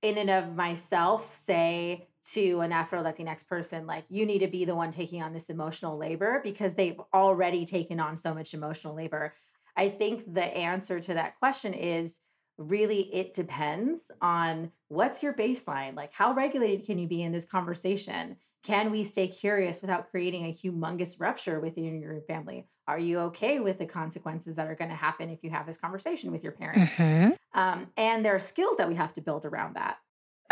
in 0.00 0.16
and 0.16 0.30
of 0.30 0.56
myself 0.56 1.36
say 1.36 2.08
to 2.30 2.60
an 2.60 2.72
Afro 2.72 3.02
Latinx 3.02 3.46
person, 3.46 3.86
like, 3.86 4.04
you 4.08 4.24
need 4.24 4.38
to 4.40 4.46
be 4.46 4.64
the 4.64 4.76
one 4.76 4.92
taking 4.92 5.22
on 5.22 5.32
this 5.32 5.50
emotional 5.50 5.98
labor 5.98 6.40
because 6.42 6.74
they've 6.74 7.00
already 7.12 7.66
taken 7.66 7.98
on 7.98 8.16
so 8.16 8.32
much 8.32 8.54
emotional 8.54 8.94
labor. 8.94 9.34
I 9.76 9.88
think 9.88 10.32
the 10.32 10.44
answer 10.44 11.00
to 11.00 11.14
that 11.14 11.38
question 11.38 11.74
is 11.74 12.20
really 12.58 13.12
it 13.14 13.34
depends 13.34 14.10
on 14.20 14.70
what's 14.88 15.22
your 15.22 15.32
baseline. 15.32 15.96
Like, 15.96 16.12
how 16.12 16.32
regulated 16.32 16.86
can 16.86 16.98
you 16.98 17.08
be 17.08 17.22
in 17.22 17.32
this 17.32 17.44
conversation? 17.44 18.36
Can 18.62 18.92
we 18.92 19.02
stay 19.02 19.26
curious 19.26 19.80
without 19.80 20.10
creating 20.10 20.44
a 20.44 20.52
humongous 20.52 21.20
rupture 21.20 21.58
within 21.58 22.00
your 22.00 22.20
family? 22.22 22.68
Are 22.86 22.98
you 22.98 23.18
okay 23.20 23.58
with 23.58 23.78
the 23.78 23.86
consequences 23.86 24.56
that 24.56 24.68
are 24.68 24.74
going 24.74 24.90
to 24.90 24.96
happen 24.96 25.30
if 25.30 25.42
you 25.42 25.50
have 25.50 25.66
this 25.66 25.76
conversation 25.76 26.30
with 26.30 26.44
your 26.44 26.52
parents? 26.52 26.94
Mm-hmm. 26.94 27.32
Um, 27.54 27.88
and 27.96 28.24
there 28.24 28.34
are 28.34 28.40
skills 28.40 28.76
that 28.76 28.88
we 28.88 28.94
have 28.94 29.12
to 29.14 29.20
build 29.20 29.44
around 29.44 29.74
that. 29.74 29.96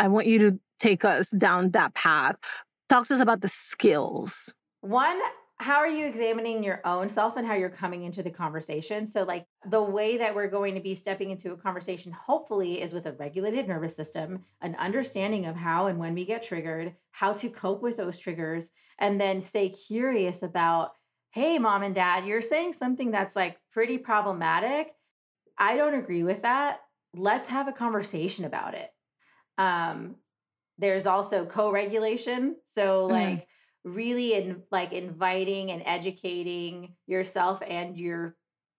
I 0.01 0.07
want 0.07 0.25
you 0.25 0.39
to 0.39 0.59
take 0.79 1.05
us 1.05 1.29
down 1.29 1.71
that 1.71 1.93
path. 1.93 2.35
Talk 2.89 3.07
to 3.07 3.13
us 3.13 3.19
about 3.19 3.41
the 3.41 3.47
skills. 3.47 4.51
One, 4.81 5.19
how 5.57 5.77
are 5.77 5.87
you 5.87 6.07
examining 6.07 6.63
your 6.63 6.81
own 6.85 7.07
self 7.07 7.37
and 7.37 7.45
how 7.45 7.53
you're 7.53 7.69
coming 7.69 8.01
into 8.01 8.23
the 8.23 8.31
conversation? 8.31 9.05
So, 9.05 9.21
like 9.21 9.45
the 9.69 9.83
way 9.83 10.17
that 10.17 10.33
we're 10.33 10.49
going 10.49 10.73
to 10.73 10.81
be 10.81 10.95
stepping 10.95 11.29
into 11.29 11.51
a 11.51 11.55
conversation, 11.55 12.11
hopefully, 12.11 12.81
is 12.81 12.93
with 12.93 13.05
a 13.05 13.11
regulated 13.11 13.67
nervous 13.67 13.95
system, 13.95 14.43
an 14.59 14.73
understanding 14.79 15.45
of 15.45 15.55
how 15.55 15.85
and 15.85 15.99
when 15.99 16.15
we 16.15 16.25
get 16.25 16.41
triggered, 16.41 16.95
how 17.11 17.33
to 17.33 17.49
cope 17.49 17.83
with 17.83 17.97
those 17.97 18.17
triggers, 18.17 18.71
and 18.97 19.21
then 19.21 19.39
stay 19.39 19.69
curious 19.69 20.41
about, 20.41 20.93
hey, 21.29 21.59
mom 21.59 21.83
and 21.83 21.93
dad, 21.93 22.25
you're 22.25 22.41
saying 22.41 22.73
something 22.73 23.11
that's 23.11 23.35
like 23.35 23.57
pretty 23.71 23.99
problematic. 23.99 24.95
I 25.59 25.77
don't 25.77 25.93
agree 25.93 26.23
with 26.23 26.41
that. 26.41 26.79
Let's 27.15 27.49
have 27.49 27.67
a 27.67 27.71
conversation 27.71 28.45
about 28.45 28.73
it. 28.73 28.89
Um, 29.57 30.15
there's 30.77 31.05
also 31.05 31.45
co-regulation. 31.45 32.55
So 32.65 33.03
mm-hmm. 33.03 33.13
like 33.13 33.37
mm-hmm. 33.39 33.93
really 33.93 34.33
in 34.33 34.63
like 34.71 34.93
inviting 34.93 35.71
and 35.71 35.83
educating 35.85 36.95
yourself 37.07 37.61
and 37.65 37.97
your 37.97 38.35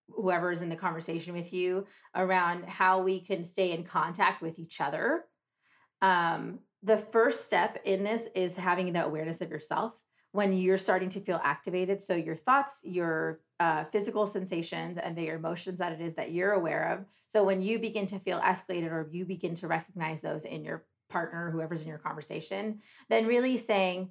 whoever's 0.09 0.61
in 0.61 0.69
the 0.69 0.77
conversation 0.77 1.33
with 1.33 1.53
you 1.53 1.87
around 2.15 2.65
how 2.65 3.03
we 3.03 3.21
can 3.21 3.45
stay 3.45 3.73
in 3.73 3.85
contact 3.85 4.43
with 4.43 4.59
each 4.59 4.81
other. 4.81 5.25
Um, 6.03 6.59
the 6.83 6.99
first 6.99 7.47
step 7.47 7.81
in 7.85 8.03
this 8.03 8.29
is 8.35 8.57
having 8.57 8.93
the 8.93 9.05
awareness 9.05 9.41
of 9.41 9.51
yourself 9.51 9.95
when 10.33 10.53
you're 10.53 10.79
starting 10.79 11.11
to 11.11 11.21
feel 11.21 11.41
activated. 11.45 12.03
So 12.03 12.15
your 12.15 12.37
thoughts, 12.37 12.81
your 12.85 13.41
uh, 13.61 13.85
physical 13.85 14.27
sensations, 14.27 14.99
and 14.99 15.17
the 15.17 15.29
emotions 15.29 15.79
that 15.79 15.93
it 15.93 16.01
is 16.01 16.15
that 16.15 16.33
you're 16.33 16.53
aware 16.53 16.89
of. 16.93 17.05
So 17.29 17.45
when 17.45 17.63
you 17.63 17.79
begin 17.79 18.07
to 18.09 18.19
feel 18.19 18.41
escalated 18.41 18.91
or 18.91 19.09
you 19.13 19.25
begin 19.25 19.55
to 19.57 19.69
recognize 19.69 20.21
those 20.21 20.45
in 20.45 20.65
your 20.65 20.85
partner, 21.11 21.51
whoever's 21.51 21.83
in 21.83 21.89
your 21.89 21.99
conversation, 21.99 22.81
then 23.09 23.27
really 23.27 23.57
saying, 23.59 24.11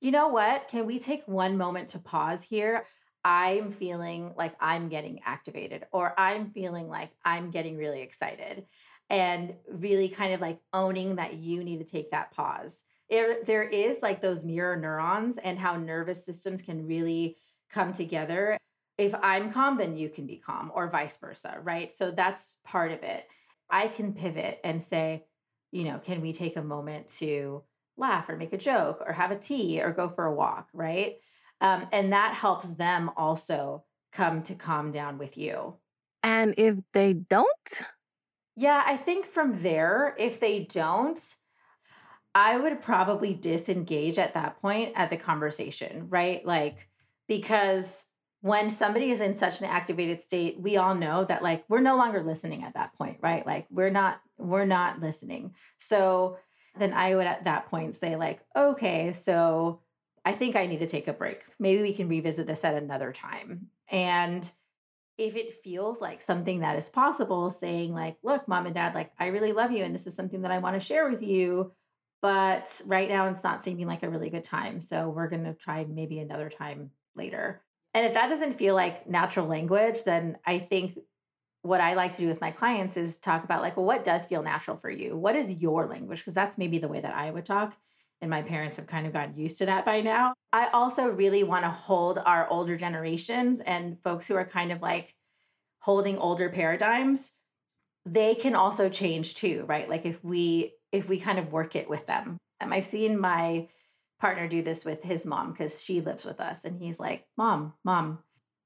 you 0.00 0.10
know 0.10 0.28
what? 0.28 0.68
Can 0.68 0.86
we 0.86 0.98
take 0.98 1.22
one 1.26 1.56
moment 1.56 1.90
to 1.90 1.98
pause 1.98 2.42
here? 2.42 2.86
I'm 3.24 3.72
feeling 3.72 4.32
like 4.36 4.54
I'm 4.60 4.88
getting 4.88 5.20
activated, 5.26 5.86
or 5.92 6.14
I'm 6.16 6.50
feeling 6.50 6.88
like 6.88 7.10
I'm 7.24 7.50
getting 7.50 7.76
really 7.76 8.00
excited, 8.00 8.64
and 9.10 9.54
really 9.68 10.08
kind 10.08 10.32
of 10.32 10.40
like 10.40 10.60
owning 10.72 11.16
that 11.16 11.34
you 11.34 11.62
need 11.62 11.78
to 11.78 11.84
take 11.84 12.12
that 12.12 12.30
pause. 12.30 12.84
There, 13.10 13.42
there 13.44 13.62
is 13.62 14.02
like 14.02 14.20
those 14.20 14.44
mirror 14.44 14.76
neurons 14.76 15.38
and 15.38 15.58
how 15.58 15.76
nervous 15.76 16.24
systems 16.24 16.62
can 16.62 16.86
really 16.86 17.36
come 17.70 17.92
together. 17.92 18.58
If 18.98 19.14
I'm 19.22 19.52
calm, 19.52 19.78
then 19.78 19.96
you 19.96 20.08
can 20.08 20.26
be 20.26 20.36
calm, 20.36 20.72
or 20.74 20.90
vice 20.90 21.16
versa, 21.16 21.58
right? 21.62 21.90
So 21.90 22.10
that's 22.10 22.56
part 22.64 22.92
of 22.92 23.02
it. 23.02 23.26
I 23.70 23.88
can 23.88 24.12
pivot 24.12 24.60
and 24.64 24.82
say, 24.82 25.24
you 25.70 25.84
know, 25.84 25.98
can 25.98 26.20
we 26.20 26.32
take 26.32 26.56
a 26.56 26.62
moment 26.62 27.08
to 27.18 27.62
laugh 27.96 28.28
or 28.28 28.36
make 28.36 28.52
a 28.52 28.58
joke 28.58 29.02
or 29.06 29.12
have 29.12 29.30
a 29.30 29.38
tea 29.38 29.80
or 29.82 29.92
go 29.92 30.08
for 30.08 30.24
a 30.24 30.34
walk, 30.34 30.68
right? 30.72 31.16
Um, 31.60 31.86
and 31.92 32.12
that 32.12 32.34
helps 32.34 32.70
them 32.74 33.10
also 33.16 33.84
come 34.12 34.42
to 34.44 34.54
calm 34.54 34.92
down 34.92 35.18
with 35.18 35.36
you. 35.36 35.76
And 36.22 36.54
if 36.56 36.76
they 36.92 37.12
don't? 37.12 37.46
Yeah, 38.56 38.82
I 38.84 38.96
think 38.96 39.26
from 39.26 39.62
there, 39.62 40.16
if 40.18 40.40
they 40.40 40.64
don't, 40.64 41.18
I 42.38 42.56
would 42.56 42.80
probably 42.80 43.34
disengage 43.34 44.16
at 44.16 44.34
that 44.34 44.60
point 44.62 44.92
at 44.94 45.10
the 45.10 45.16
conversation, 45.16 46.06
right? 46.08 46.46
Like, 46.46 46.88
because 47.26 48.06
when 48.42 48.70
somebody 48.70 49.10
is 49.10 49.20
in 49.20 49.34
such 49.34 49.58
an 49.58 49.66
activated 49.66 50.22
state 50.22 50.60
we 50.60 50.76
all 50.76 50.94
know 50.94 51.24
that 51.24 51.42
like 51.42 51.64
we're 51.68 51.80
no 51.80 51.96
longer 51.96 52.22
listening 52.22 52.62
at 52.62 52.74
that 52.74 52.94
point 52.94 53.18
right? 53.20 53.44
Like 53.44 53.66
we're 53.70 53.90
not 53.90 54.20
we're 54.38 54.66
not 54.66 55.00
listening. 55.00 55.56
So 55.78 56.38
then 56.78 56.92
i 56.92 57.12
would 57.12 57.26
at 57.26 57.42
that 57.44 57.66
point 57.66 57.96
say 57.96 58.14
like 58.14 58.38
okay 58.54 59.10
so 59.10 59.80
i 60.24 60.30
think 60.30 60.54
i 60.54 60.66
need 60.66 60.78
to 60.78 60.86
take 60.86 61.08
a 61.08 61.12
break. 61.12 61.40
Maybe 61.58 61.82
we 61.82 61.92
can 61.92 62.08
revisit 62.08 62.46
this 62.46 62.64
at 62.64 62.80
another 62.80 63.12
time. 63.12 63.66
And 63.90 64.48
if 65.16 65.34
it 65.34 65.64
feels 65.64 66.00
like 66.00 66.22
something 66.22 66.60
that 66.60 66.78
is 66.78 66.88
possible 66.88 67.50
saying 67.50 67.92
like 67.92 68.16
look 68.22 68.46
mom 68.46 68.66
and 68.66 68.74
dad 68.76 68.94
like 68.94 69.10
i 69.18 69.26
really 69.26 69.52
love 69.52 69.72
you 69.72 69.82
and 69.82 69.92
this 69.92 70.06
is 70.06 70.14
something 70.14 70.42
that 70.42 70.52
i 70.52 70.58
want 70.58 70.74
to 70.74 70.80
share 70.80 71.10
with 71.10 71.22
you 71.22 71.72
but 72.20 72.80
right 72.86 73.08
now 73.08 73.26
it's 73.26 73.44
not 73.44 73.62
seeming 73.62 73.86
like 73.86 74.02
a 74.02 74.08
really 74.08 74.30
good 74.30 74.44
time 74.44 74.80
so 74.80 75.08
we're 75.08 75.28
going 75.28 75.44
to 75.44 75.54
try 75.54 75.84
maybe 75.84 76.18
another 76.18 76.48
time 76.50 76.90
later 77.14 77.62
and 77.94 78.06
if 78.06 78.14
that 78.14 78.28
doesn't 78.28 78.52
feel 78.52 78.74
like 78.74 79.08
natural 79.08 79.46
language, 79.46 80.04
then 80.04 80.38
I 80.46 80.58
think 80.58 80.98
what 81.62 81.80
I 81.80 81.94
like 81.94 82.12
to 82.14 82.20
do 82.20 82.28
with 82.28 82.40
my 82.40 82.50
clients 82.50 82.96
is 82.96 83.18
talk 83.18 83.44
about 83.44 83.62
like, 83.62 83.76
well, 83.76 83.86
what 83.86 84.04
does 84.04 84.26
feel 84.26 84.42
natural 84.42 84.76
for 84.76 84.90
you? 84.90 85.16
What 85.16 85.36
is 85.36 85.60
your 85.60 85.86
language? 85.86 86.20
Because 86.20 86.34
that's 86.34 86.58
maybe 86.58 86.78
the 86.78 86.88
way 86.88 87.00
that 87.00 87.14
I 87.14 87.30
would 87.30 87.44
talk. 87.44 87.76
And 88.20 88.30
my 88.30 88.42
parents 88.42 88.76
have 88.76 88.86
kind 88.86 89.06
of 89.06 89.12
gotten 89.12 89.36
used 89.36 89.58
to 89.58 89.66
that 89.66 89.84
by 89.84 90.00
now. 90.00 90.34
I 90.52 90.68
also 90.68 91.08
really 91.08 91.44
want 91.44 91.64
to 91.64 91.70
hold 91.70 92.18
our 92.24 92.48
older 92.48 92.76
generations 92.76 93.60
and 93.60 94.00
folks 94.02 94.26
who 94.26 94.34
are 94.34 94.44
kind 94.44 94.72
of 94.72 94.82
like 94.82 95.14
holding 95.80 96.18
older 96.18 96.48
paradigms. 96.50 97.36
They 98.04 98.34
can 98.34 98.54
also 98.54 98.88
change 98.88 99.34
too, 99.34 99.64
right? 99.66 99.88
Like 99.88 100.04
if 100.04 100.22
we 100.24 100.74
if 100.92 101.08
we 101.08 101.18
kind 101.18 101.38
of 101.38 101.52
work 101.52 101.76
it 101.76 101.88
with 101.88 102.06
them. 102.06 102.38
Um, 102.60 102.72
I've 102.72 102.86
seen 102.86 103.18
my 103.18 103.68
partner 104.20 104.48
do 104.48 104.62
this 104.62 104.84
with 104.84 105.02
his 105.02 105.24
mom 105.24 105.52
because 105.52 105.82
she 105.82 106.00
lives 106.00 106.24
with 106.24 106.40
us 106.40 106.64
and 106.64 106.76
he's 106.76 106.98
like 106.98 107.24
mom 107.36 107.72
mom 107.84 108.18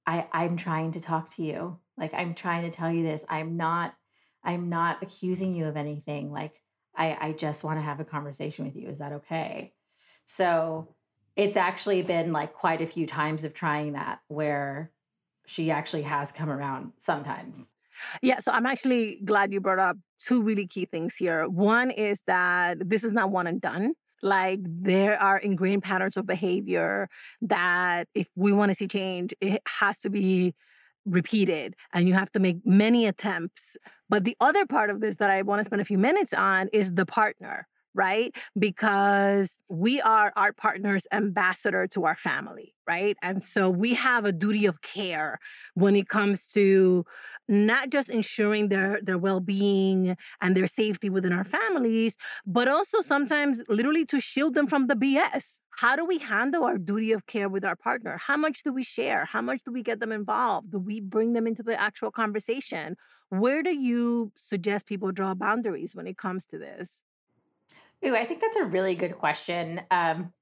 i 0.06 0.26
i'm 0.32 0.56
trying 0.56 0.92
to 0.92 1.00
talk 1.00 1.34
to 1.34 1.42
you. 1.42 1.78
Like 1.96 2.12
i'm 2.14 2.34
trying 2.34 2.70
to 2.70 2.76
tell 2.76 2.90
you 2.90 3.02
this. 3.02 3.24
I'm 3.28 3.56
not 3.56 3.94
i'm 4.42 4.68
not 4.68 5.02
accusing 5.02 5.54
you 5.54 5.66
of 5.66 5.76
anything. 5.76 6.32
Like 6.32 6.60
i 6.96 7.16
i 7.20 7.32
just 7.32 7.64
want 7.64 7.78
to 7.78 7.82
have 7.82 8.00
a 8.00 8.04
conversation 8.04 8.64
with 8.64 8.76
you. 8.76 8.88
Is 8.88 8.98
that 8.98 9.12
okay? 9.12 9.74
So 10.24 10.94
it's 11.36 11.56
actually 11.56 12.02
been 12.02 12.32
like 12.32 12.54
quite 12.54 12.82
a 12.82 12.86
few 12.86 13.06
times 13.06 13.44
of 13.44 13.54
trying 13.54 13.92
that 13.92 14.20
where 14.28 14.92
she 15.46 15.70
actually 15.70 16.02
has 16.02 16.30
come 16.32 16.50
around 16.50 16.92
sometimes 16.98 17.68
yeah, 18.22 18.38
so 18.38 18.52
I'm 18.52 18.66
actually 18.66 19.20
glad 19.24 19.52
you 19.52 19.60
brought 19.60 19.78
up 19.78 19.96
two 20.18 20.42
really 20.42 20.66
key 20.66 20.86
things 20.86 21.16
here. 21.16 21.48
One 21.48 21.90
is 21.90 22.20
that 22.26 22.88
this 22.88 23.04
is 23.04 23.12
not 23.12 23.30
one 23.30 23.46
and 23.46 23.60
done. 23.60 23.94
Like 24.22 24.60
there 24.62 25.20
are 25.20 25.38
ingrained 25.38 25.82
patterns 25.82 26.16
of 26.16 26.26
behavior 26.26 27.08
that 27.40 28.06
if 28.14 28.28
we 28.36 28.52
want 28.52 28.70
to 28.70 28.74
see 28.74 28.86
change, 28.86 29.34
it 29.40 29.60
has 29.66 29.98
to 30.00 30.10
be 30.10 30.54
repeated 31.04 31.74
and 31.92 32.06
you 32.06 32.14
have 32.14 32.30
to 32.32 32.38
make 32.38 32.58
many 32.64 33.06
attempts. 33.06 33.76
But 34.08 34.24
the 34.24 34.36
other 34.40 34.66
part 34.66 34.90
of 34.90 35.00
this 35.00 35.16
that 35.16 35.30
I 35.30 35.42
want 35.42 35.60
to 35.60 35.64
spend 35.64 35.82
a 35.82 35.84
few 35.84 35.98
minutes 35.98 36.32
on 36.32 36.68
is 36.72 36.92
the 36.92 37.06
partner, 37.06 37.66
right? 37.94 38.34
Because 38.58 39.60
we 39.68 40.00
are 40.00 40.32
our 40.36 40.52
partner's 40.52 41.06
ambassador 41.12 41.86
to 41.88 42.04
our 42.04 42.16
family, 42.16 42.74
right? 42.88 43.16
And 43.22 43.42
so 43.42 43.68
we 43.68 43.94
have 43.94 44.24
a 44.24 44.32
duty 44.32 44.66
of 44.66 44.80
care 44.82 45.38
when 45.74 45.96
it 45.96 46.08
comes 46.08 46.48
to 46.52 47.04
not 47.48 47.90
just 47.90 48.08
ensuring 48.08 48.68
their 48.68 49.00
their 49.02 49.18
well-being 49.18 50.16
and 50.40 50.56
their 50.56 50.66
safety 50.66 51.10
within 51.10 51.32
our 51.32 51.44
families, 51.44 52.16
but 52.46 52.68
also 52.68 53.00
sometimes 53.00 53.62
literally 53.68 54.04
to 54.06 54.20
shield 54.20 54.54
them 54.54 54.66
from 54.66 54.86
the 54.86 54.94
BS. 54.94 55.60
How 55.78 55.96
do 55.96 56.04
we 56.04 56.18
handle 56.18 56.64
our 56.64 56.78
duty 56.78 57.12
of 57.12 57.26
care 57.26 57.48
with 57.48 57.64
our 57.64 57.76
partner? 57.76 58.18
How 58.26 58.36
much 58.36 58.62
do 58.62 58.72
we 58.72 58.82
share? 58.84 59.24
How 59.24 59.40
much 59.42 59.62
do 59.64 59.72
we 59.72 59.82
get 59.82 60.00
them 60.00 60.12
involved? 60.12 60.70
Do 60.70 60.78
we 60.78 61.00
bring 61.00 61.32
them 61.32 61.46
into 61.46 61.62
the 61.62 61.78
actual 61.80 62.10
conversation? 62.10 62.96
Where 63.30 63.62
do 63.62 63.74
you 63.74 64.32
suggest 64.36 64.86
people 64.86 65.10
draw 65.12 65.34
boundaries 65.34 65.94
when 65.96 66.06
it 66.06 66.18
comes 66.18 66.46
to 66.46 66.58
this? 66.58 67.02
Ooh, 68.04 68.16
I 68.16 68.24
think 68.24 68.40
that's 68.40 68.56
a 68.56 68.64
really 68.64 68.94
good 68.94 69.18
question. 69.18 69.80
Um, 69.90 70.32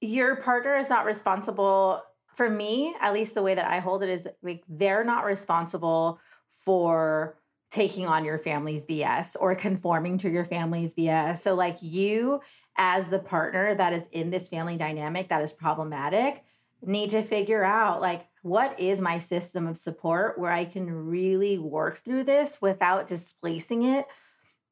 your 0.00 0.36
partner 0.36 0.76
is 0.76 0.88
not 0.88 1.04
responsible 1.04 2.02
for 2.34 2.48
me, 2.48 2.94
at 3.00 3.12
least 3.12 3.34
the 3.34 3.42
way 3.42 3.54
that 3.54 3.68
I 3.68 3.80
hold 3.80 4.04
it 4.04 4.08
is 4.08 4.28
like 4.42 4.62
they're 4.68 5.02
not 5.02 5.24
responsible 5.24 6.20
for 6.64 7.36
taking 7.70 8.06
on 8.06 8.24
your 8.24 8.38
family's 8.38 8.86
BS 8.86 9.36
or 9.38 9.54
conforming 9.54 10.18
to 10.18 10.30
your 10.30 10.44
family's 10.44 10.94
BS. 10.94 11.38
So, 11.38 11.54
like 11.54 11.78
you, 11.80 12.40
as 12.76 13.08
the 13.08 13.18
partner 13.18 13.74
that 13.74 13.92
is 13.92 14.06
in 14.12 14.30
this 14.30 14.48
family 14.48 14.76
dynamic 14.76 15.28
that 15.28 15.42
is 15.42 15.52
problematic, 15.52 16.44
need 16.80 17.10
to 17.10 17.22
figure 17.22 17.64
out 17.64 18.00
like, 18.00 18.26
what 18.42 18.78
is 18.78 19.00
my 19.00 19.18
system 19.18 19.66
of 19.66 19.76
support 19.76 20.38
where 20.38 20.52
I 20.52 20.64
can 20.64 20.90
really 20.90 21.58
work 21.58 21.98
through 21.98 22.22
this 22.22 22.62
without 22.62 23.08
displacing 23.08 23.82
it 23.82 24.06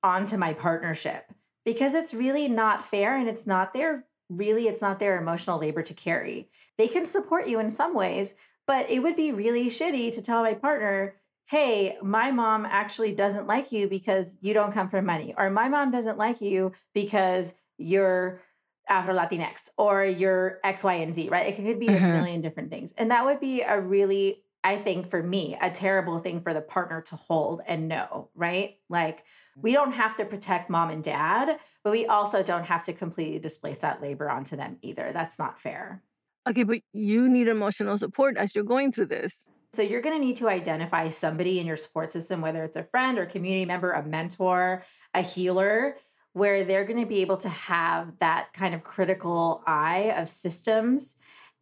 onto 0.03 0.37
my 0.37 0.53
partnership? 0.55 1.25
Because 1.67 1.93
it's 1.93 2.15
really 2.15 2.49
not 2.49 2.83
fair 2.83 3.15
and 3.17 3.29
it's 3.29 3.47
not 3.47 3.75
their 3.75 4.07
really 4.29 4.67
it's 4.67 4.81
not 4.81 4.99
their 4.99 5.21
emotional 5.21 5.59
labor 5.59 5.83
to 5.83 5.95
carry. 5.95 6.49
They 6.79 6.89
can 6.89 7.05
support 7.05 7.47
you 7.47 7.61
in 7.61 7.71
some 7.71 7.95
ways, 7.95 8.37
but 8.67 8.91
it 8.91 9.01
would 9.01 9.17
be 9.17 9.33
really 9.33 9.67
shitty 9.67 10.15
to 10.15 10.23
tell 10.23 10.43
my 10.43 10.55
partner, 10.55 11.15
hey, 11.47 11.97
my 12.03 12.33
mom 12.33 12.67
actually 12.67 13.15
doesn't 13.15 13.47
like 13.47 13.71
you 13.71 13.89
because 13.89 14.37
you 14.41 14.53
don't 14.55 14.73
come 14.73 14.89
from 14.89 15.07
money, 15.07 15.35
or 15.37 15.51
my 15.51 15.69
mom 15.69 15.91
doesn't 15.93 16.19
like 16.19 16.41
you 16.41 16.73
because 16.95 17.55
you're 17.79 18.41
Afro 18.89 19.15
Latinx 19.15 19.69
or 19.77 20.05
you're 20.05 20.59
X, 20.65 20.85
Y, 20.85 20.95
and 20.95 21.13
Z, 21.13 21.29
right? 21.29 21.47
It 21.47 21.57
could 21.57 21.81
be 21.81 21.89
mm-hmm. 21.89 22.05
a 22.05 22.13
million 22.13 22.41
different 22.41 22.71
things. 22.71 22.93
And 22.93 23.11
that 23.11 23.25
would 23.25 23.41
be 23.41 23.63
a 23.63 23.81
really, 23.81 24.43
I 24.67 24.79
think 24.79 25.11
for 25.11 25.23
me, 25.23 25.57
a 25.61 25.71
terrible 25.71 26.19
thing 26.19 26.41
for 26.41 26.53
the 26.53 26.61
partner 26.61 27.01
to 27.03 27.15
hold 27.15 27.63
and 27.69 27.87
know, 27.87 28.31
right? 28.35 28.79
Like, 28.89 29.19
mm. 29.19 29.63
we 29.63 29.71
don't 29.71 29.93
have 29.93 30.17
to 30.17 30.25
protect 30.25 30.69
mom 30.69 30.91
and 30.91 31.05
dad, 31.05 31.61
but 31.85 31.93
we 31.93 32.07
also 32.07 32.43
don't 32.43 32.65
have 32.65 32.83
to 32.85 32.93
completely 32.93 33.39
displace 33.39 33.79
that 33.79 34.03
labor 34.03 34.29
onto 34.29 34.57
them 34.57 34.79
either. 34.83 35.13
That's 35.13 35.39
not 35.39 35.61
fair. 35.61 36.03
Okay, 36.49 36.65
but 36.65 36.81
you 36.93 37.29
need 37.29 37.47
emotional 37.47 37.97
support 37.97 38.37
as 38.37 38.57
you're 38.57 38.65
going 38.65 38.91
through 38.91 39.07
this. 39.07 39.47
So 39.73 39.83
you're 39.83 40.01
going 40.01 40.21
to 40.21 40.25
need 40.25 40.37
to 40.39 40.49
identify 40.49 41.11
somebody 41.11 41.61
in 41.61 41.67
your 41.69 41.77
support 41.77 42.11
system, 42.11 42.41
whether 42.41 42.65
it's 42.65 42.77
a 42.77 42.83
friend 42.83 43.19
or 43.21 43.27
community 43.27 43.67
member, 43.67 43.93
a 43.93 44.03
mentor, 44.03 44.83
a 45.15 45.23
healer, 45.23 45.97
where 46.33 46.65
they're 46.65 46.85
going 46.85 47.01
to 47.01 47.07
be 47.07 47.21
able 47.21 47.37
to 47.37 47.49
have 47.49 48.19
that 48.19 48.53
kind 48.53 48.75
of 48.75 48.83
critical 48.83 49.63
eye 49.65 50.13
of 50.17 50.29
systems 50.29 51.19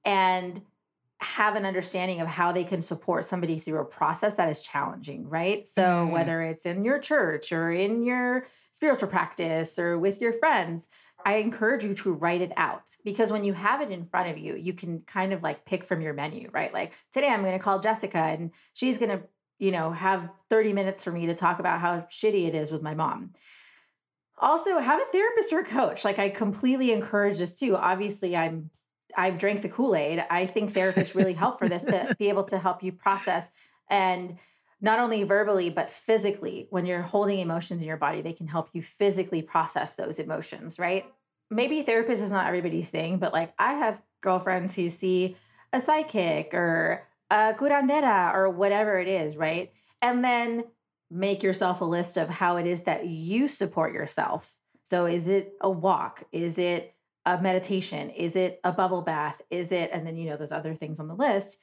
and 0.07 0.63
have 1.25 1.57
an 1.57 1.65
understanding 1.65 2.21
of 2.21 2.29
how 2.29 2.53
they 2.53 2.65
can 2.65 2.83
support 2.83 3.25
somebody 3.25 3.59
through 3.59 3.81
a 3.81 3.85
process 3.85 4.35
that 4.37 4.49
is 4.49 4.61
challenging, 4.61 5.29
right? 5.29 5.67
So, 5.67 5.83
mm. 5.83 6.11
whether 6.11 6.43
it's 6.43 6.67
in 6.67 6.85
your 6.85 6.99
church 6.99 7.53
or 7.53 7.71
in 7.71 8.05
your 8.05 8.47
spiritual 8.73 9.09
practice 9.09 9.79
or 9.79 9.99
with 9.99 10.21
your 10.21 10.35
friends, 10.35 10.89
I 11.25 11.37
encourage 11.37 11.83
you 11.83 11.95
to 11.95 12.13
write 12.13 12.43
it 12.43 12.53
out 12.57 12.83
because 13.05 13.33
when 13.33 13.45
you 13.45 13.55
have 13.55 13.81
it 13.81 13.91
in 13.91 14.05
front 14.05 14.31
of 14.31 14.37
you, 14.37 14.57
you 14.57 14.75
can 14.75 15.01
kind 15.07 15.33
of 15.33 15.43
like 15.43 15.65
pick 15.65 15.85
from 15.85 16.03
your 16.03 16.13
menu, 16.13 16.51
right? 16.53 16.73
Like 16.73 16.93
today 17.13 17.29
I'm 17.29 17.43
going 17.43 17.59
to 17.59 17.65
call 17.65 17.81
Jessica 17.81 18.19
and 18.19 18.51
she's 18.75 18.99
going 18.99 19.11
to, 19.11 19.23
you 19.59 19.71
know, 19.71 19.91
have 19.93 20.29
30 20.51 20.75
minutes 20.75 21.05
for 21.05 21.13
me 21.13 21.27
to 21.27 21.35
talk 21.35 21.61
about 21.61 21.81
how 21.81 22.01
shitty 22.11 22.47
it 22.47 22.55
is 22.55 22.71
with 22.71 22.83
my 22.83 22.95
mom. 22.95 23.31
Also, 24.39 24.79
have 24.79 25.01
a 25.01 25.05
therapist 25.07 25.53
or 25.53 25.61
a 25.61 25.65
coach. 25.65 26.05
Like 26.05 26.19
I 26.19 26.29
completely 26.29 26.93
encourage 26.93 27.39
this 27.39 27.59
too. 27.59 27.77
Obviously, 27.77 28.37
I'm 28.37 28.71
I've 29.17 29.39
drank 29.39 29.63
the 29.63 29.69
Kool-Aid. 29.69 30.25
I 30.31 30.47
think 30.47 30.73
therapists 30.73 31.15
really 31.15 31.33
help 31.33 31.59
for 31.59 31.69
this 31.69 31.85
to 31.85 32.15
be 32.19 32.29
able 32.29 32.45
to 32.45 32.59
help 32.59 32.83
you 32.83 32.93
process 32.93 33.51
and 33.89 34.39
not 34.81 34.99
only 34.99 35.23
verbally 35.23 35.71
but 35.71 35.91
physically. 35.91 36.67
When 36.71 36.87
you're 36.87 37.03
holding 37.03 37.39
emotions 37.39 37.83
in 37.83 37.89
your 37.89 37.97
body 37.97 38.21
they 38.23 38.33
can 38.33 38.47
help 38.47 38.71
you 38.73 38.83
physically 38.83 39.43
process 39.43 39.95
those 39.95 40.19
emotions 40.19 40.79
right? 40.79 41.05
Maybe 41.51 41.83
therapist 41.83 42.23
is 42.23 42.31
not 42.31 42.47
everybody's 42.47 42.91
thing 42.91 43.19
but 43.19 43.33
like 43.33 43.53
i 43.59 43.75
have 43.75 44.03
girlfriends 44.21 44.75
who 44.75 44.89
see 44.91 45.37
a 45.73 45.81
psychic 45.81 46.55
or 46.55 47.07
a 47.31 47.55
curandera 47.55 48.35
or 48.35 48.49
whatever 48.51 48.99
it 48.99 49.09
is 49.09 49.37
right? 49.37 49.73
And 50.03 50.25
then 50.25 50.65
make 51.11 51.43
yourself 51.43 51.81
a 51.81 51.85
list 51.85 52.17
of 52.17 52.29
how 52.29 52.57
it 52.57 52.67
is 52.67 52.85
that 52.85 53.07
you 53.07 53.47
support 53.49 53.93
yourself. 53.93 54.55
So 54.83 55.07
is 55.07 55.29
it 55.29 55.55
a 55.61 55.71
walk? 55.71 56.25
Is 56.33 56.59
it 56.59 56.95
a 57.27 57.41
meditation 57.41 58.11
is 58.11 58.37
it 58.37 58.61
a 58.65 58.73
bubble 58.73 59.03
bath 59.03 59.41
is 59.51 59.73
it 59.73 59.91
and 59.93 60.07
then 60.07 60.17
you 60.17 60.29
know 60.29 60.37
those 60.37 60.53
other 60.53 60.75
things 60.75 61.01
on 61.01 61.09
the 61.09 61.15
list 61.15 61.59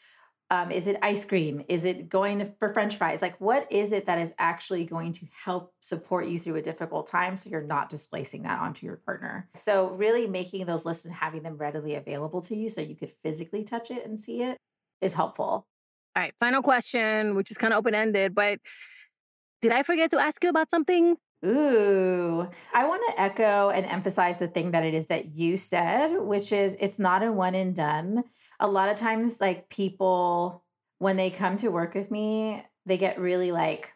um, 0.51 0.69
is 0.69 0.85
it 0.85 0.97
ice 1.01 1.23
cream? 1.23 1.63
Is 1.69 1.85
it 1.85 2.09
going 2.09 2.53
for 2.59 2.73
French 2.73 2.97
fries? 2.97 3.21
Like, 3.21 3.39
what 3.39 3.71
is 3.71 3.93
it 3.93 4.05
that 4.07 4.19
is 4.19 4.33
actually 4.37 4.83
going 4.83 5.13
to 5.13 5.25
help 5.45 5.73
support 5.79 6.27
you 6.27 6.37
through 6.37 6.57
a 6.57 6.61
difficult 6.61 7.07
time 7.07 7.37
so 7.37 7.49
you're 7.49 7.61
not 7.61 7.87
displacing 7.87 8.43
that 8.43 8.59
onto 8.59 8.85
your 8.85 8.97
partner? 8.97 9.47
So, 9.55 9.91
really 9.91 10.27
making 10.27 10.65
those 10.65 10.85
lists 10.85 11.05
and 11.05 11.13
having 11.13 11.43
them 11.43 11.55
readily 11.55 11.95
available 11.95 12.41
to 12.41 12.55
you 12.55 12.69
so 12.69 12.81
you 12.81 12.97
could 12.97 13.13
physically 13.23 13.63
touch 13.63 13.91
it 13.91 14.05
and 14.05 14.19
see 14.19 14.43
it 14.43 14.57
is 14.99 15.13
helpful. 15.13 15.45
All 15.45 15.65
right, 16.17 16.33
final 16.37 16.61
question, 16.61 17.35
which 17.35 17.49
is 17.49 17.57
kind 17.57 17.73
of 17.73 17.77
open 17.77 17.95
ended, 17.95 18.35
but 18.35 18.59
did 19.61 19.71
I 19.71 19.83
forget 19.83 20.11
to 20.11 20.19
ask 20.19 20.43
you 20.43 20.49
about 20.49 20.69
something? 20.69 21.15
Ooh, 21.43 22.47
I 22.73 22.85
want 22.87 23.01
to 23.09 23.21
echo 23.21 23.69
and 23.69 23.85
emphasize 23.85 24.37
the 24.37 24.47
thing 24.47 24.71
that 24.71 24.83
it 24.83 24.93
is 24.93 25.07
that 25.07 25.35
you 25.35 25.57
said, 25.57 26.15
which 26.17 26.51
is 26.51 26.75
it's 26.79 26.99
not 26.99 27.23
a 27.23 27.31
one 27.31 27.55
and 27.55 27.75
done. 27.75 28.23
A 28.59 28.67
lot 28.67 28.89
of 28.89 28.95
times 28.95 29.41
like 29.41 29.69
people 29.69 30.63
when 31.01 31.17
they 31.17 31.31
come 31.31 31.57
to 31.57 31.69
work 31.69 31.95
with 31.95 32.11
me 32.11 32.63
they 32.85 32.95
get 32.95 33.19
really 33.19 33.51
like 33.51 33.91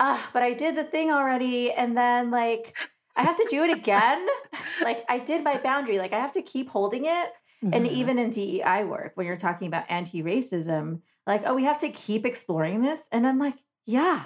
ah 0.00 0.28
but 0.32 0.42
i 0.42 0.52
did 0.52 0.74
the 0.74 0.82
thing 0.82 1.12
already 1.12 1.70
and 1.70 1.96
then 1.96 2.32
like 2.32 2.76
i 3.14 3.22
have 3.22 3.36
to 3.36 3.46
do 3.48 3.62
it 3.62 3.70
again? 3.70 4.26
Like 4.82 5.04
i 5.08 5.18
did 5.18 5.44
my 5.44 5.58
boundary 5.58 5.98
like 5.98 6.12
i 6.12 6.18
have 6.18 6.32
to 6.32 6.42
keep 6.42 6.68
holding 6.68 7.04
it. 7.04 7.28
Mm-hmm. 7.62 7.72
and 7.72 7.86
even 7.86 8.18
in 8.18 8.30
dei 8.30 8.84
work 8.84 9.12
when 9.14 9.26
you're 9.26 9.36
talking 9.36 9.68
about 9.68 9.84
anti-racism 9.88 11.00
like 11.26 11.42
oh 11.46 11.54
we 11.54 11.64
have 11.64 11.78
to 11.78 11.88
keep 11.88 12.26
exploring 12.26 12.82
this 12.82 13.06
and 13.12 13.24
i'm 13.26 13.38
like 13.38 13.54
yeah 13.86 14.24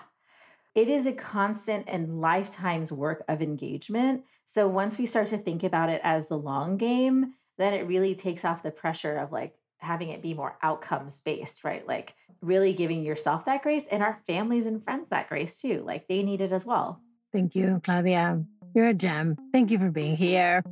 it 0.79 0.89
is 0.89 1.07
a 1.07 1.13
constant 1.13 1.85
and 1.89 2.21
lifetimes 2.21 2.93
work 2.93 3.25
of 3.29 3.43
engagement 3.43 4.23
so 4.45 4.69
once 4.69 4.97
we 4.97 5.07
start 5.07 5.29
to 5.29 5.39
think 5.39 5.65
about 5.65 5.91
it 5.91 6.01
as 6.05 6.29
the 6.29 6.39
long 6.39 6.77
game 6.77 7.35
then 7.59 7.75
it 7.75 7.87
really 7.87 8.15
takes 8.15 8.45
off 8.45 8.63
the 8.63 8.71
pressure 8.71 9.17
of 9.17 9.33
like 9.33 9.55
having 9.79 10.09
it 10.09 10.23
be 10.23 10.35
more 10.35 10.57
outcomes 10.63 11.21
based, 11.21 11.65
right? 11.65 11.87
Like 11.87 12.15
really 12.41 12.73
giving 12.73 13.03
yourself 13.03 13.45
that 13.45 13.63
grace 13.63 13.87
and 13.87 14.03
our 14.03 14.21
families 14.27 14.67
and 14.67 14.83
friends 14.83 15.09
that 15.11 15.29
grace 15.29 15.59
too. 15.59 15.83
Like 15.85 16.07
they 16.07 16.23
need 16.23 16.41
it 16.41 16.53
as 16.53 16.65
well. 16.65 17.03
Thank 17.33 17.55
you, 17.55 17.81
Claudia. 17.85 18.43
You're 18.75 18.89
a 18.89 18.95
gem. 18.95 19.37
Thank 19.53 19.71
you 19.71 19.79
for 19.79 19.91
being 19.91 20.17
here. 20.17 20.63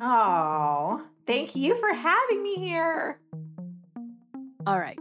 Oh, 0.00 1.02
thank 1.26 1.56
you 1.56 1.74
for 1.76 1.92
having 1.92 2.42
me 2.42 2.56
here. 2.56 3.20
All 4.66 4.78
right. 4.78 4.98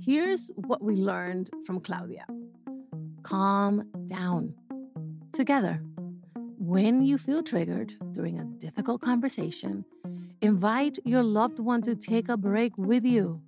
Here's 0.00 0.50
what 0.54 0.82
we 0.82 0.94
learned 0.94 1.50
from 1.66 1.80
Claudia 1.80 2.26
calm 3.22 3.88
down 4.06 4.54
together. 5.32 5.82
When 6.58 7.04
you 7.04 7.18
feel 7.18 7.42
triggered 7.42 7.94
during 8.12 8.38
a 8.38 8.44
difficult 8.44 9.00
conversation, 9.00 9.84
invite 10.40 10.98
your 11.04 11.22
loved 11.22 11.58
one 11.58 11.82
to 11.82 11.94
take 11.94 12.28
a 12.28 12.36
break 12.36 12.76
with 12.76 13.04
you. 13.04 13.40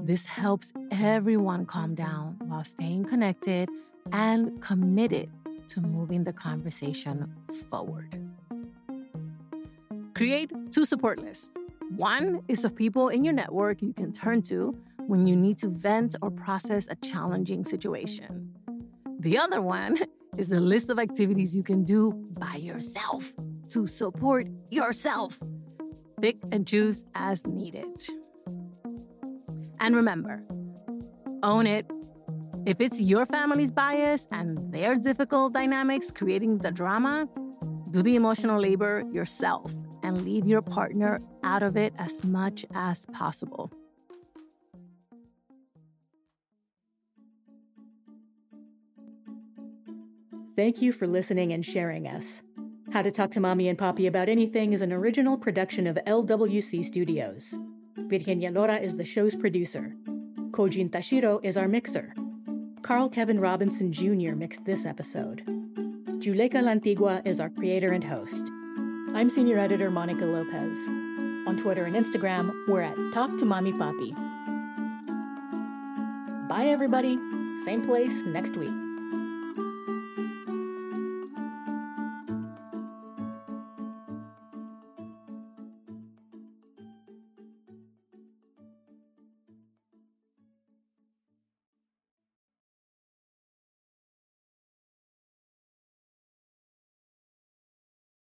This 0.00 0.24
helps 0.24 0.72
everyone 0.90 1.66
calm 1.66 1.94
down 1.94 2.36
while 2.46 2.64
staying 2.64 3.04
connected 3.04 3.68
and 4.12 4.60
committed 4.62 5.28
to 5.68 5.80
moving 5.80 6.24
the 6.24 6.32
conversation 6.32 7.32
forward. 7.70 8.18
Create 10.14 10.50
two 10.72 10.84
support 10.84 11.20
lists. 11.20 11.50
One 11.96 12.42
is 12.48 12.64
of 12.64 12.74
people 12.74 13.08
in 13.08 13.24
your 13.24 13.34
network 13.34 13.82
you 13.82 13.92
can 13.92 14.12
turn 14.12 14.42
to 14.42 14.76
when 15.06 15.26
you 15.26 15.36
need 15.36 15.58
to 15.58 15.68
vent 15.68 16.16
or 16.20 16.30
process 16.30 16.88
a 16.90 16.96
challenging 16.96 17.64
situation. 17.64 18.47
The 19.18 19.36
other 19.38 19.60
one 19.60 19.98
is 20.38 20.52
a 20.52 20.60
list 20.60 20.90
of 20.90 20.98
activities 20.98 21.56
you 21.56 21.64
can 21.64 21.84
do 21.84 22.12
by 22.38 22.54
yourself 22.56 23.32
to 23.70 23.86
support 23.86 24.46
yourself. 24.70 25.38
Pick 26.20 26.36
and 26.52 26.66
choose 26.66 27.04
as 27.14 27.46
needed. 27.46 28.08
And 29.80 29.96
remember, 29.96 30.42
own 31.42 31.66
it. 31.66 31.86
If 32.66 32.80
it's 32.80 33.00
your 33.00 33.26
family's 33.26 33.70
bias 33.70 34.28
and 34.30 34.72
their 34.72 34.94
difficult 34.96 35.52
dynamics 35.52 36.10
creating 36.10 36.58
the 36.58 36.70
drama, 36.70 37.28
Do 37.90 38.02
the 38.02 38.16
emotional 38.16 38.60
labor 38.60 39.04
yourself 39.10 39.72
and 40.02 40.22
leave 40.22 40.46
your 40.46 40.60
partner 40.60 41.20
out 41.42 41.62
of 41.62 41.74
it 41.76 41.94
as 41.96 42.22
much 42.22 42.66
as 42.74 43.06
possible. 43.06 43.72
Thank 50.58 50.82
you 50.82 50.90
for 50.90 51.06
listening 51.06 51.52
and 51.52 51.64
sharing 51.64 52.08
us. 52.08 52.42
How 52.92 53.02
to 53.02 53.12
Talk 53.12 53.30
to 53.30 53.40
Mommy 53.40 53.68
and 53.68 53.78
Papi 53.78 54.08
About 54.08 54.28
Anything 54.28 54.72
is 54.72 54.82
an 54.82 54.92
original 54.92 55.38
production 55.38 55.86
of 55.86 55.96
LWC 56.04 56.84
Studios. 56.84 57.56
Virginia 57.96 58.50
Lora 58.50 58.74
is 58.74 58.96
the 58.96 59.04
show's 59.04 59.36
producer. 59.36 59.94
Kojin 60.50 60.90
Tashiro 60.90 61.38
is 61.44 61.56
our 61.56 61.68
mixer. 61.68 62.12
Carl 62.82 63.08
Kevin 63.08 63.38
Robinson 63.38 63.92
Jr. 63.92 64.34
mixed 64.34 64.64
this 64.64 64.84
episode. 64.84 65.44
Juleyka 66.18 66.54
Lantigua 66.54 67.24
is 67.24 67.38
our 67.38 67.50
creator 67.50 67.92
and 67.92 68.02
host. 68.02 68.50
I'm 69.14 69.30
senior 69.30 69.60
editor 69.60 69.92
Monica 69.92 70.24
Lopez. 70.24 70.88
On 71.46 71.56
Twitter 71.56 71.84
and 71.84 71.94
Instagram, 71.94 72.52
we're 72.66 72.82
at 72.82 72.96
Talk 73.12 73.36
to 73.36 73.44
Mommy 73.44 73.70
Papi. 73.74 74.12
Bye, 76.48 76.66
everybody. 76.66 77.16
Same 77.58 77.80
place 77.80 78.24
next 78.24 78.56
week. 78.56 78.87